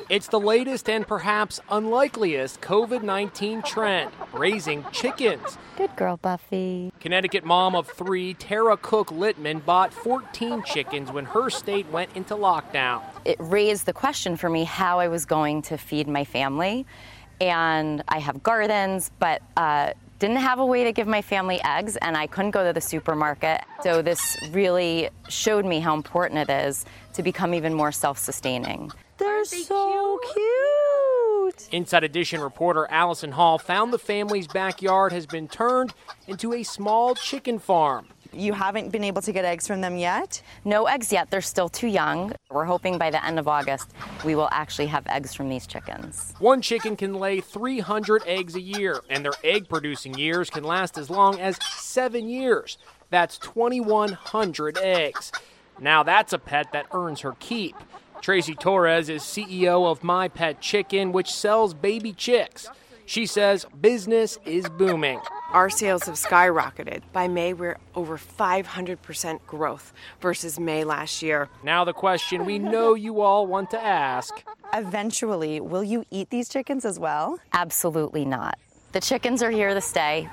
It's 0.09 0.27
the 0.29 0.39
latest 0.39 0.89
and 0.89 1.07
perhaps 1.07 1.59
unlikeliest 1.69 2.61
COVID 2.61 3.03
19 3.03 3.61
trend 3.61 4.09
raising 4.33 4.83
chickens. 4.91 5.59
Good 5.77 5.95
girl, 5.95 6.17
Buffy. 6.17 6.91
Connecticut 6.99 7.45
mom 7.45 7.75
of 7.75 7.87
three, 7.87 8.33
Tara 8.33 8.77
Cook 8.77 9.09
Littman, 9.09 9.63
bought 9.63 9.93
14 9.93 10.63
chickens 10.63 11.11
when 11.11 11.25
her 11.25 11.51
state 11.51 11.87
went 11.91 12.09
into 12.15 12.33
lockdown. 12.33 13.03
It 13.23 13.37
raised 13.39 13.85
the 13.85 13.93
question 13.93 14.35
for 14.35 14.49
me 14.49 14.63
how 14.63 14.99
I 14.99 15.07
was 15.07 15.25
going 15.25 15.61
to 15.63 15.77
feed 15.77 16.07
my 16.07 16.23
family. 16.23 16.87
And 17.41 18.03
I 18.07 18.19
have 18.19 18.43
gardens, 18.43 19.11
but 19.19 19.41
uh, 19.55 19.93
didn't 20.19 20.37
have 20.37 20.59
a 20.59 20.65
way 20.65 20.83
to 20.83 20.91
give 20.91 21.07
my 21.07 21.21
family 21.21 21.61
eggs, 21.63 21.95
and 21.97 22.17
I 22.17 22.27
couldn't 22.27 22.51
go 22.51 22.65
to 22.65 22.73
the 22.73 22.81
supermarket. 22.81 23.61
So, 23.83 24.01
this 24.01 24.37
really 24.51 25.09
showed 25.29 25.65
me 25.65 25.79
how 25.79 25.95
important 25.95 26.49
it 26.49 26.51
is 26.51 26.85
to 27.13 27.23
become 27.23 27.53
even 27.53 27.73
more 27.73 27.91
self 27.91 28.17
sustaining. 28.17 28.91
They're 29.17 29.45
so 29.45 30.19
cute. 30.33 31.69
Inside 31.71 32.03
Edition 32.03 32.41
reporter 32.41 32.87
Allison 32.89 33.31
Hall 33.31 33.57
found 33.57 33.91
the 33.91 33.99
family's 33.99 34.47
backyard 34.47 35.11
has 35.11 35.25
been 35.25 35.47
turned 35.47 35.93
into 36.27 36.53
a 36.53 36.63
small 36.63 37.15
chicken 37.15 37.59
farm. 37.59 38.07
You 38.31 38.53
haven't 38.53 38.91
been 38.91 39.03
able 39.03 39.21
to 39.23 39.31
get 39.31 39.43
eggs 39.43 39.65
from 39.65 39.81
them 39.81 39.97
yet? 39.97 40.41
No 40.63 40.85
eggs 40.85 41.11
yet. 41.11 41.31
They're 41.31 41.41
still 41.41 41.69
too 41.69 41.87
young. 41.87 42.33
We're 42.51 42.65
hoping 42.65 42.97
by 42.97 43.09
the 43.09 43.23
end 43.25 43.39
of 43.39 43.47
August 43.47 43.91
we 44.23 44.35
will 44.35 44.49
actually 44.51 44.87
have 44.87 45.07
eggs 45.07 45.33
from 45.33 45.49
these 45.49 45.65
chickens. 45.65 46.33
One 46.39 46.61
chicken 46.61 46.95
can 46.95 47.15
lay 47.15 47.41
300 47.41 48.23
eggs 48.25 48.55
a 48.55 48.61
year, 48.61 49.01
and 49.09 49.25
their 49.25 49.33
egg 49.43 49.67
producing 49.67 50.17
years 50.17 50.49
can 50.49 50.63
last 50.63 50.97
as 50.97 51.09
long 51.09 51.39
as 51.39 51.57
seven 51.63 52.29
years. 52.29 52.77
That's 53.09 53.37
2,100 53.39 54.77
eggs. 54.77 55.31
Now 55.79 56.03
that's 56.03 56.33
a 56.33 56.39
pet 56.39 56.71
that 56.73 56.85
earns 56.91 57.21
her 57.21 57.35
keep. 57.39 57.75
Traci 58.21 58.57
Torres 58.59 59.09
is 59.09 59.23
CEO 59.23 59.89
of 59.89 60.03
My 60.03 60.27
Pet 60.27 60.59
Chicken, 60.61 61.11
which 61.13 61.31
sells 61.31 61.73
baby 61.73 62.11
chicks. 62.11 62.67
She 63.05 63.25
says 63.25 63.65
business 63.79 64.37
is 64.45 64.67
booming. 64.69 65.21
Our 65.51 65.71
sales 65.71 66.03
have 66.03 66.15
skyrocketed. 66.15 67.01
By 67.11 67.27
May, 67.27 67.53
we're 67.53 67.77
over 67.95 68.19
500% 68.19 69.39
growth 69.47 69.93
versus 70.21 70.59
May 70.59 70.83
last 70.83 71.23
year. 71.23 71.49
Now, 71.63 71.83
the 71.83 71.93
question 71.93 72.45
we 72.45 72.59
know 72.59 72.93
you 72.93 73.21
all 73.21 73.47
want 73.47 73.71
to 73.71 73.83
ask 73.83 74.43
Eventually, 74.73 75.59
will 75.59 75.83
you 75.83 76.05
eat 76.11 76.29
these 76.29 76.47
chickens 76.49 76.85
as 76.85 76.99
well? 76.99 77.39
Absolutely 77.53 78.25
not. 78.25 78.59
The 78.91 79.01
chickens 79.01 79.41
are 79.41 79.49
here 79.49 79.73
to 79.73 79.81
stay. 79.81 80.29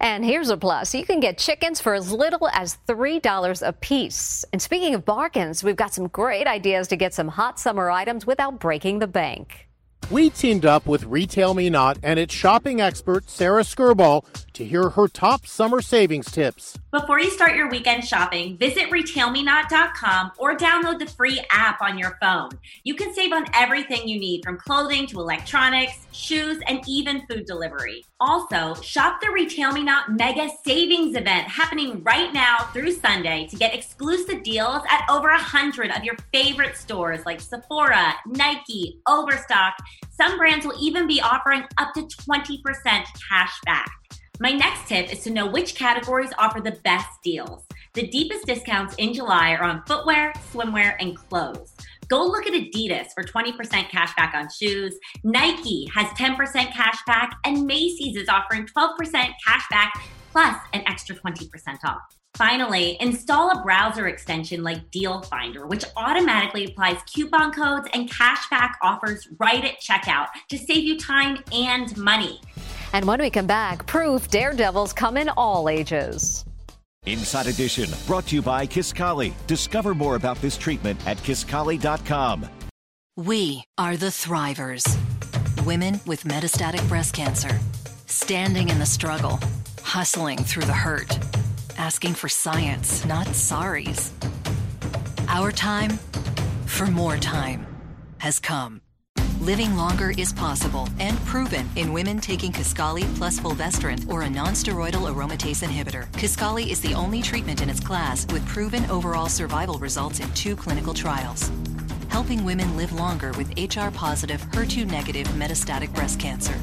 And 0.00 0.24
here's 0.24 0.50
a 0.50 0.56
plus. 0.56 0.94
You 0.94 1.06
can 1.06 1.20
get 1.20 1.38
chickens 1.38 1.80
for 1.80 1.94
as 1.94 2.12
little 2.12 2.48
as 2.48 2.78
$3 2.88 3.66
a 3.66 3.72
piece. 3.72 4.44
And 4.52 4.60
speaking 4.60 4.94
of 4.94 5.04
bargains, 5.04 5.62
we've 5.62 5.76
got 5.76 5.94
some 5.94 6.08
great 6.08 6.46
ideas 6.46 6.88
to 6.88 6.96
get 6.96 7.14
some 7.14 7.28
hot 7.28 7.60
summer 7.60 7.90
items 7.90 8.26
without 8.26 8.58
breaking 8.58 8.98
the 8.98 9.06
bank. 9.06 9.65
We 10.08 10.30
teamed 10.30 10.64
up 10.64 10.86
with 10.86 11.02
RetailMeNot 11.02 11.98
and 12.04 12.16
its 12.16 12.32
shopping 12.32 12.80
expert, 12.80 13.28
Sara 13.28 13.64
Skirboll, 13.64 14.24
to 14.52 14.64
hear 14.64 14.90
her 14.90 15.08
top 15.08 15.48
summer 15.48 15.82
savings 15.82 16.30
tips. 16.30 16.78
Before 16.92 17.18
you 17.18 17.28
start 17.28 17.56
your 17.56 17.68
weekend 17.68 18.04
shopping, 18.04 18.56
visit 18.56 18.88
retailmenot.com 18.90 20.30
or 20.38 20.56
download 20.56 21.00
the 21.00 21.06
free 21.06 21.40
app 21.50 21.82
on 21.82 21.98
your 21.98 22.16
phone. 22.20 22.50
You 22.84 22.94
can 22.94 23.12
save 23.14 23.32
on 23.32 23.46
everything 23.52 24.06
you 24.06 24.20
need 24.20 24.44
from 24.44 24.58
clothing 24.58 25.08
to 25.08 25.18
electronics, 25.18 26.05
shoes, 26.16 26.58
and 26.66 26.80
even 26.88 27.26
food 27.26 27.44
delivery. 27.44 28.04
Also, 28.20 28.74
shop 28.80 29.20
the 29.20 29.26
RetailMeNot 29.26 30.16
Mega 30.16 30.48
Savings 30.64 31.16
event 31.16 31.46
happening 31.46 32.02
right 32.02 32.32
now 32.32 32.68
through 32.72 32.92
Sunday 32.92 33.46
to 33.48 33.56
get 33.56 33.74
exclusive 33.74 34.42
deals 34.42 34.82
at 34.88 35.06
over 35.10 35.28
a 35.28 35.38
hundred 35.38 35.90
of 35.90 36.02
your 36.02 36.16
favorite 36.32 36.76
stores 36.76 37.24
like 37.26 37.40
Sephora, 37.40 38.14
Nike, 38.26 39.00
Overstock. 39.06 39.74
Some 40.10 40.38
brands 40.38 40.64
will 40.64 40.78
even 40.80 41.06
be 41.06 41.20
offering 41.20 41.64
up 41.78 41.92
to 41.94 42.02
20% 42.02 42.62
cash 43.28 43.60
back. 43.64 43.90
My 44.38 44.52
next 44.52 44.86
tip 44.86 45.10
is 45.12 45.20
to 45.20 45.30
know 45.30 45.46
which 45.46 45.74
categories 45.74 46.30
offer 46.38 46.60
the 46.60 46.78
best 46.84 47.08
deals. 47.24 47.64
The 47.94 48.06
deepest 48.08 48.44
discounts 48.44 48.94
in 48.96 49.14
July 49.14 49.52
are 49.52 49.64
on 49.64 49.82
footwear, 49.86 50.34
swimwear, 50.52 50.96
and 51.00 51.16
clothes. 51.16 51.72
Go 52.08 52.24
look 52.24 52.46
at 52.46 52.52
Adidas 52.52 53.08
for 53.14 53.24
20% 53.24 53.88
cash 53.88 54.14
back 54.16 54.34
on 54.34 54.48
shoes. 54.48 54.96
Nike 55.24 55.88
has 55.94 56.06
10% 56.18 56.36
cash 56.72 56.98
back, 57.06 57.36
and 57.44 57.66
Macy's 57.66 58.16
is 58.16 58.28
offering 58.28 58.66
12% 58.66 59.12
cash 59.12 59.64
back 59.70 59.92
plus 60.30 60.56
an 60.72 60.82
extra 60.86 61.16
20% 61.16 61.48
off. 61.84 62.02
Finally, 62.34 62.98
install 63.00 63.50
a 63.50 63.62
browser 63.62 64.08
extension 64.08 64.62
like 64.62 64.90
Deal 64.90 65.22
Finder, 65.22 65.66
which 65.66 65.84
automatically 65.96 66.66
applies 66.66 66.98
coupon 67.12 67.50
codes 67.50 67.88
and 67.94 68.10
cashback 68.10 68.72
offers 68.82 69.26
right 69.38 69.64
at 69.64 69.80
checkout 69.80 70.26
to 70.50 70.58
save 70.58 70.84
you 70.84 70.98
time 70.98 71.38
and 71.50 71.96
money. 71.96 72.38
And 72.92 73.06
when 73.06 73.20
we 73.20 73.30
come 73.30 73.46
back, 73.46 73.86
proof 73.86 74.28
daredevils 74.28 74.92
come 74.92 75.16
in 75.16 75.30
all 75.30 75.70
ages. 75.70 76.44
Inside 77.06 77.46
Edition, 77.46 77.88
brought 78.06 78.26
to 78.26 78.36
you 78.36 78.42
by 78.42 78.66
Kisqali. 78.66 79.32
Discover 79.46 79.94
more 79.94 80.16
about 80.16 80.40
this 80.42 80.56
treatment 80.58 80.98
at 81.06 81.16
Kisqali.com. 81.18 82.46
We 83.16 83.64
are 83.78 83.96
the 83.96 84.06
Thrivers. 84.06 84.84
Women 85.64 86.00
with 86.04 86.24
metastatic 86.24 86.86
breast 86.88 87.14
cancer. 87.14 87.58
Standing 88.06 88.68
in 88.68 88.78
the 88.78 88.86
struggle, 88.86 89.40
hustling 89.82 90.38
through 90.38 90.64
the 90.66 90.72
hurt, 90.72 91.18
asking 91.78 92.14
for 92.14 92.28
science, 92.28 93.04
not 93.04 93.26
sorries. 93.28 94.10
Our 95.28 95.50
time 95.50 95.98
for 96.66 96.86
more 96.86 97.16
time 97.16 97.66
has 98.18 98.38
come. 98.38 98.82
Living 99.46 99.76
longer 99.76 100.12
is 100.18 100.32
possible 100.32 100.88
and 100.98 101.16
proven 101.24 101.68
in 101.76 101.92
women 101.92 102.18
taking 102.18 102.50
Kisqali 102.50 103.04
plus 103.14 103.38
fulvestrant 103.38 104.10
or 104.10 104.22
a 104.22 104.28
non-steroidal 104.28 105.06
aromatase 105.08 105.64
inhibitor. 105.64 106.10
Kisqali 106.14 106.66
is 106.66 106.80
the 106.80 106.94
only 106.94 107.22
treatment 107.22 107.62
in 107.62 107.70
its 107.70 107.78
class 107.78 108.26
with 108.32 108.44
proven 108.48 108.84
overall 108.90 109.28
survival 109.28 109.78
results 109.78 110.18
in 110.18 110.28
two 110.32 110.56
clinical 110.56 110.92
trials. 110.92 111.48
Helping 112.08 112.44
women 112.44 112.76
live 112.76 112.92
longer 112.92 113.30
with 113.38 113.50
HR-positive, 113.50 114.40
HER2-negative 114.50 115.28
metastatic 115.28 115.94
breast 115.94 116.18
cancer. 116.18 116.54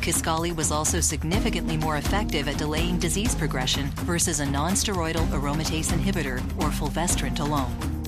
Kisqali 0.00 0.52
was 0.56 0.72
also 0.72 0.98
significantly 0.98 1.76
more 1.76 1.98
effective 1.98 2.48
at 2.48 2.58
delaying 2.58 2.98
disease 2.98 3.36
progression 3.36 3.86
versus 4.02 4.40
a 4.40 4.46
non-steroidal 4.46 5.28
aromatase 5.28 5.92
inhibitor 5.92 6.42
or 6.60 6.72
fulvestrant 6.72 7.38
alone. 7.38 8.01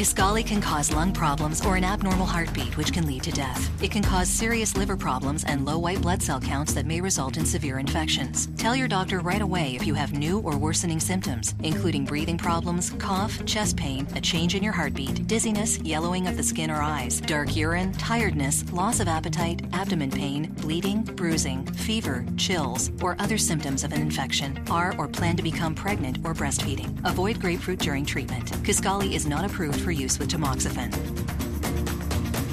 Kisqali 0.00 0.46
can 0.46 0.62
cause 0.62 0.90
lung 0.90 1.12
problems 1.12 1.62
or 1.62 1.76
an 1.76 1.84
abnormal 1.84 2.24
heartbeat, 2.24 2.74
which 2.78 2.90
can 2.90 3.06
lead 3.06 3.22
to 3.22 3.32
death. 3.32 3.70
It 3.82 3.90
can 3.90 4.02
cause 4.02 4.30
serious 4.30 4.74
liver 4.74 4.96
problems 4.96 5.44
and 5.44 5.66
low 5.66 5.78
white 5.78 6.00
blood 6.00 6.22
cell 6.22 6.40
counts 6.40 6.72
that 6.72 6.86
may 6.86 7.02
result 7.02 7.36
in 7.36 7.44
severe 7.44 7.78
infections. 7.78 8.48
Tell 8.56 8.74
your 8.74 8.88
doctor 8.88 9.20
right 9.20 9.42
away 9.42 9.76
if 9.76 9.86
you 9.86 9.92
have 9.92 10.14
new 10.14 10.38
or 10.38 10.56
worsening 10.56 11.00
symptoms, 11.00 11.54
including 11.62 12.06
breathing 12.06 12.38
problems, 12.38 12.88
cough, 12.92 13.44
chest 13.44 13.76
pain, 13.76 14.06
a 14.16 14.22
change 14.22 14.54
in 14.54 14.62
your 14.62 14.72
heartbeat, 14.72 15.26
dizziness, 15.26 15.78
yellowing 15.80 16.26
of 16.26 16.38
the 16.38 16.42
skin 16.42 16.70
or 16.70 16.80
eyes, 16.80 17.20
dark 17.20 17.54
urine, 17.54 17.92
tiredness, 17.92 18.64
loss 18.72 19.00
of 19.00 19.08
appetite, 19.08 19.60
abdomen 19.74 20.10
pain, 20.10 20.46
bleeding, 20.62 21.02
bruising, 21.02 21.62
fever, 21.72 22.24
chills, 22.38 22.90
or 23.02 23.16
other 23.18 23.36
symptoms 23.36 23.84
of 23.84 23.92
an 23.92 24.00
infection. 24.00 24.64
Are 24.70 24.96
or 24.96 25.08
plan 25.08 25.36
to 25.36 25.42
become 25.42 25.74
pregnant 25.74 26.24
or 26.24 26.32
breastfeeding. 26.32 26.98
Avoid 27.04 27.38
grapefruit 27.38 27.80
during 27.80 28.06
treatment. 28.06 28.46
Kisqali 28.62 29.12
is 29.12 29.26
not 29.26 29.44
approved 29.44 29.78
for 29.78 29.89
use 29.90 30.18
with 30.18 30.30
tamoxifen. 30.30 30.90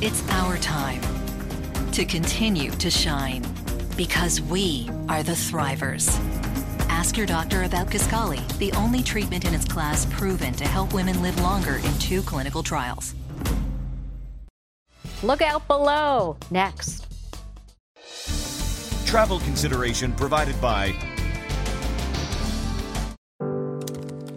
It's 0.01 0.27
our 0.29 0.57
time 0.57 1.01
to 1.91 2.05
continue 2.05 2.71
to 2.71 2.89
shine 2.91 3.45
because 3.95 4.41
we 4.41 4.89
are 5.09 5.23
the 5.23 5.31
Thrivers. 5.31 6.07
Ask 6.87 7.17
your 7.17 7.25
doctor 7.25 7.63
about 7.63 7.87
Kisqali, 7.87 8.45
the 8.59 8.71
only 8.73 9.01
treatment 9.01 9.45
in 9.45 9.53
its 9.53 9.65
class 9.65 10.05
proven 10.05 10.53
to 10.53 10.65
help 10.65 10.93
women 10.93 11.21
live 11.21 11.39
longer 11.41 11.77
in 11.77 11.93
two 11.99 12.21
clinical 12.21 12.63
trials. 12.63 13.15
Look 15.23 15.41
out 15.41 15.67
below. 15.67 16.37
Next. 16.51 17.07
Travel 19.05 19.39
consideration 19.39 20.11
provided 20.13 20.59
by 20.61 20.93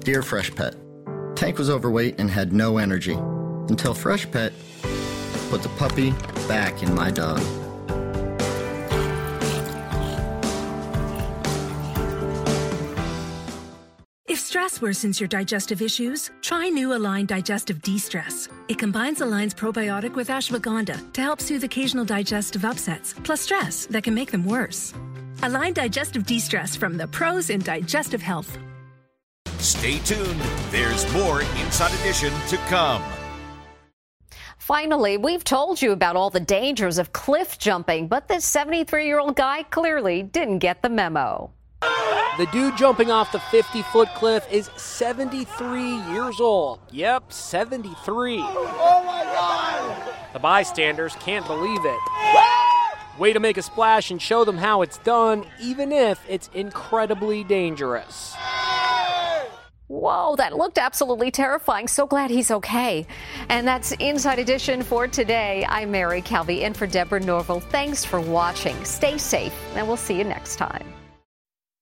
Dear 0.00 0.22
Freshpet, 0.22 0.76
Tank 1.40 1.56
was 1.56 1.70
overweight 1.70 2.20
and 2.20 2.30
had 2.30 2.52
no 2.52 2.76
energy 2.76 3.14
until 3.14 3.94
Freshpet 3.94 4.52
put 5.48 5.62
the 5.62 5.70
puppy 5.78 6.10
back 6.46 6.82
in 6.82 6.94
my 6.94 7.10
dog. 7.10 7.40
If 14.28 14.38
stress 14.38 14.80
worsens 14.80 15.18
your 15.18 15.28
digestive 15.28 15.80
issues, 15.80 16.30
try 16.42 16.68
new 16.68 16.94
Align 16.94 17.24
Digestive 17.24 17.80
De-Stress. 17.80 18.50
It 18.68 18.78
combines 18.78 19.22
Align's 19.22 19.54
probiotic 19.54 20.14
with 20.14 20.28
ashwagandha 20.28 21.10
to 21.14 21.22
help 21.22 21.40
soothe 21.40 21.64
occasional 21.64 22.04
digestive 22.04 22.66
upsets, 22.66 23.14
plus 23.24 23.40
stress 23.40 23.86
that 23.86 24.04
can 24.04 24.12
make 24.12 24.30
them 24.30 24.44
worse. 24.44 24.92
Align 25.42 25.72
Digestive 25.72 26.26
De-Stress 26.26 26.76
from 26.76 26.98
the 26.98 27.08
pros 27.08 27.48
in 27.48 27.62
digestive 27.62 28.20
health. 28.20 28.58
Stay 29.60 29.98
tuned. 29.98 30.40
There's 30.70 31.10
more 31.12 31.42
Inside 31.42 31.92
Edition 32.00 32.32
to 32.48 32.56
come. 32.68 33.02
Finally, 34.56 35.18
we've 35.18 35.44
told 35.44 35.82
you 35.82 35.92
about 35.92 36.16
all 36.16 36.30
the 36.30 36.40
dangers 36.40 36.96
of 36.96 37.12
cliff 37.12 37.58
jumping, 37.58 38.08
but 38.08 38.26
this 38.28 38.44
73 38.46 39.04
year 39.04 39.18
old 39.18 39.36
guy 39.36 39.64
clearly 39.64 40.22
didn't 40.22 40.60
get 40.60 40.80
the 40.80 40.88
memo. 40.88 41.52
The 42.38 42.46
dude 42.52 42.76
jumping 42.78 43.10
off 43.10 43.32
the 43.32 43.40
50 43.40 43.82
foot 43.82 44.08
cliff 44.14 44.46
is 44.50 44.70
73 44.76 45.82
years 46.10 46.40
old. 46.40 46.80
Yep, 46.90 47.30
73. 47.30 48.38
Oh 48.40 49.02
my 49.04 49.24
God! 49.24 50.14
The 50.32 50.38
bystanders 50.38 51.16
can't 51.16 51.46
believe 51.46 51.84
it. 51.84 51.98
Way 53.18 53.34
to 53.34 53.40
make 53.40 53.58
a 53.58 53.62
splash 53.62 54.10
and 54.10 54.22
show 54.22 54.46
them 54.46 54.56
how 54.56 54.80
it's 54.80 54.96
done, 54.98 55.44
even 55.60 55.92
if 55.92 56.24
it's 56.28 56.48
incredibly 56.54 57.44
dangerous. 57.44 58.34
Whoa, 59.90 60.36
that 60.36 60.56
looked 60.56 60.78
absolutely 60.78 61.32
terrifying. 61.32 61.88
So 61.88 62.06
glad 62.06 62.30
he's 62.30 62.52
okay. 62.52 63.08
And 63.48 63.66
that's 63.66 63.90
Inside 63.90 64.38
Edition 64.38 64.84
for 64.84 65.08
today. 65.08 65.66
I'm 65.68 65.90
Mary 65.90 66.22
Calvi 66.22 66.62
in 66.62 66.74
for 66.74 66.86
Deborah 66.86 67.18
Norville. 67.18 67.58
Thanks 67.58 68.04
for 68.04 68.20
watching. 68.20 68.76
Stay 68.84 69.18
safe, 69.18 69.52
and 69.74 69.88
we'll 69.88 69.96
see 69.96 70.16
you 70.16 70.22
next 70.22 70.56
time. 70.56 70.86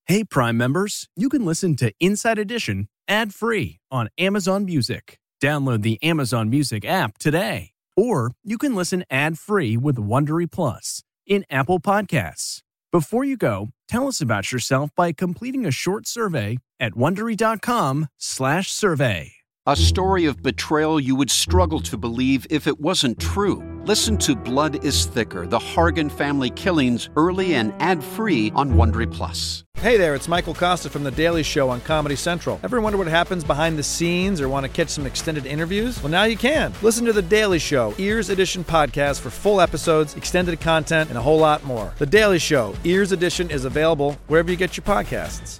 Hey, 0.06 0.24
Prime 0.24 0.56
members, 0.56 1.06
you 1.16 1.28
can 1.28 1.44
listen 1.44 1.76
to 1.76 1.92
Inside 2.00 2.38
Edition 2.38 2.88
ad 3.06 3.34
free 3.34 3.78
on 3.90 4.08
Amazon 4.16 4.64
Music. 4.64 5.18
Download 5.42 5.82
the 5.82 6.02
Amazon 6.02 6.48
Music 6.48 6.86
app 6.86 7.18
today. 7.18 7.72
Or 7.94 8.32
you 8.42 8.56
can 8.56 8.74
listen 8.74 9.04
ad 9.10 9.38
free 9.38 9.76
with 9.76 9.96
Wondery 9.96 10.50
Plus 10.50 11.02
in 11.26 11.44
Apple 11.50 11.78
Podcasts. 11.78 12.62
Before 12.90 13.22
you 13.22 13.36
go, 13.36 13.68
tell 13.86 14.08
us 14.08 14.22
about 14.22 14.50
yourself 14.50 14.90
by 14.96 15.12
completing 15.12 15.66
a 15.66 15.70
short 15.70 16.06
survey 16.06 16.56
at 16.80 16.92
wondery.com/survey. 16.92 19.37
A 19.68 19.76
story 19.76 20.24
of 20.24 20.42
betrayal 20.42 20.98
you 20.98 21.14
would 21.14 21.30
struggle 21.30 21.80
to 21.80 21.98
believe 21.98 22.46
if 22.48 22.66
it 22.66 22.80
wasn't 22.80 23.20
true. 23.20 23.62
Listen 23.84 24.16
to 24.16 24.34
Blood 24.34 24.82
is 24.82 25.04
Thicker: 25.04 25.46
The 25.46 25.58
Hargan 25.58 26.10
Family 26.10 26.48
Killings 26.48 27.10
early 27.16 27.54
and 27.54 27.74
ad-free 27.78 28.50
on 28.54 28.72
Wondery 28.72 29.12
Plus. 29.12 29.64
Hey 29.76 29.98
there, 29.98 30.14
it's 30.14 30.26
Michael 30.26 30.54
Kosta 30.54 30.88
from 30.88 31.04
The 31.04 31.10
Daily 31.10 31.42
Show 31.42 31.68
on 31.68 31.82
Comedy 31.82 32.16
Central. 32.16 32.58
Ever 32.62 32.80
wonder 32.80 32.96
what 32.96 33.08
happens 33.08 33.44
behind 33.44 33.78
the 33.78 33.82
scenes 33.82 34.40
or 34.40 34.48
want 34.48 34.64
to 34.64 34.72
catch 34.72 34.88
some 34.88 35.04
extended 35.04 35.44
interviews? 35.44 36.02
Well, 36.02 36.10
now 36.10 36.24
you 36.24 36.38
can. 36.38 36.72
Listen 36.80 37.04
to 37.04 37.12
The 37.12 37.20
Daily 37.20 37.58
Show, 37.58 37.94
Ears 37.98 38.30
Edition 38.30 38.64
podcast 38.64 39.20
for 39.20 39.28
full 39.28 39.60
episodes, 39.60 40.16
extended 40.16 40.58
content, 40.62 41.10
and 41.10 41.18
a 41.18 41.22
whole 41.22 41.38
lot 41.38 41.62
more. 41.64 41.92
The 41.98 42.06
Daily 42.06 42.38
Show, 42.38 42.74
Ears 42.84 43.12
Edition 43.12 43.50
is 43.50 43.66
available 43.66 44.16
wherever 44.28 44.50
you 44.50 44.56
get 44.56 44.78
your 44.78 44.84
podcasts. 44.84 45.56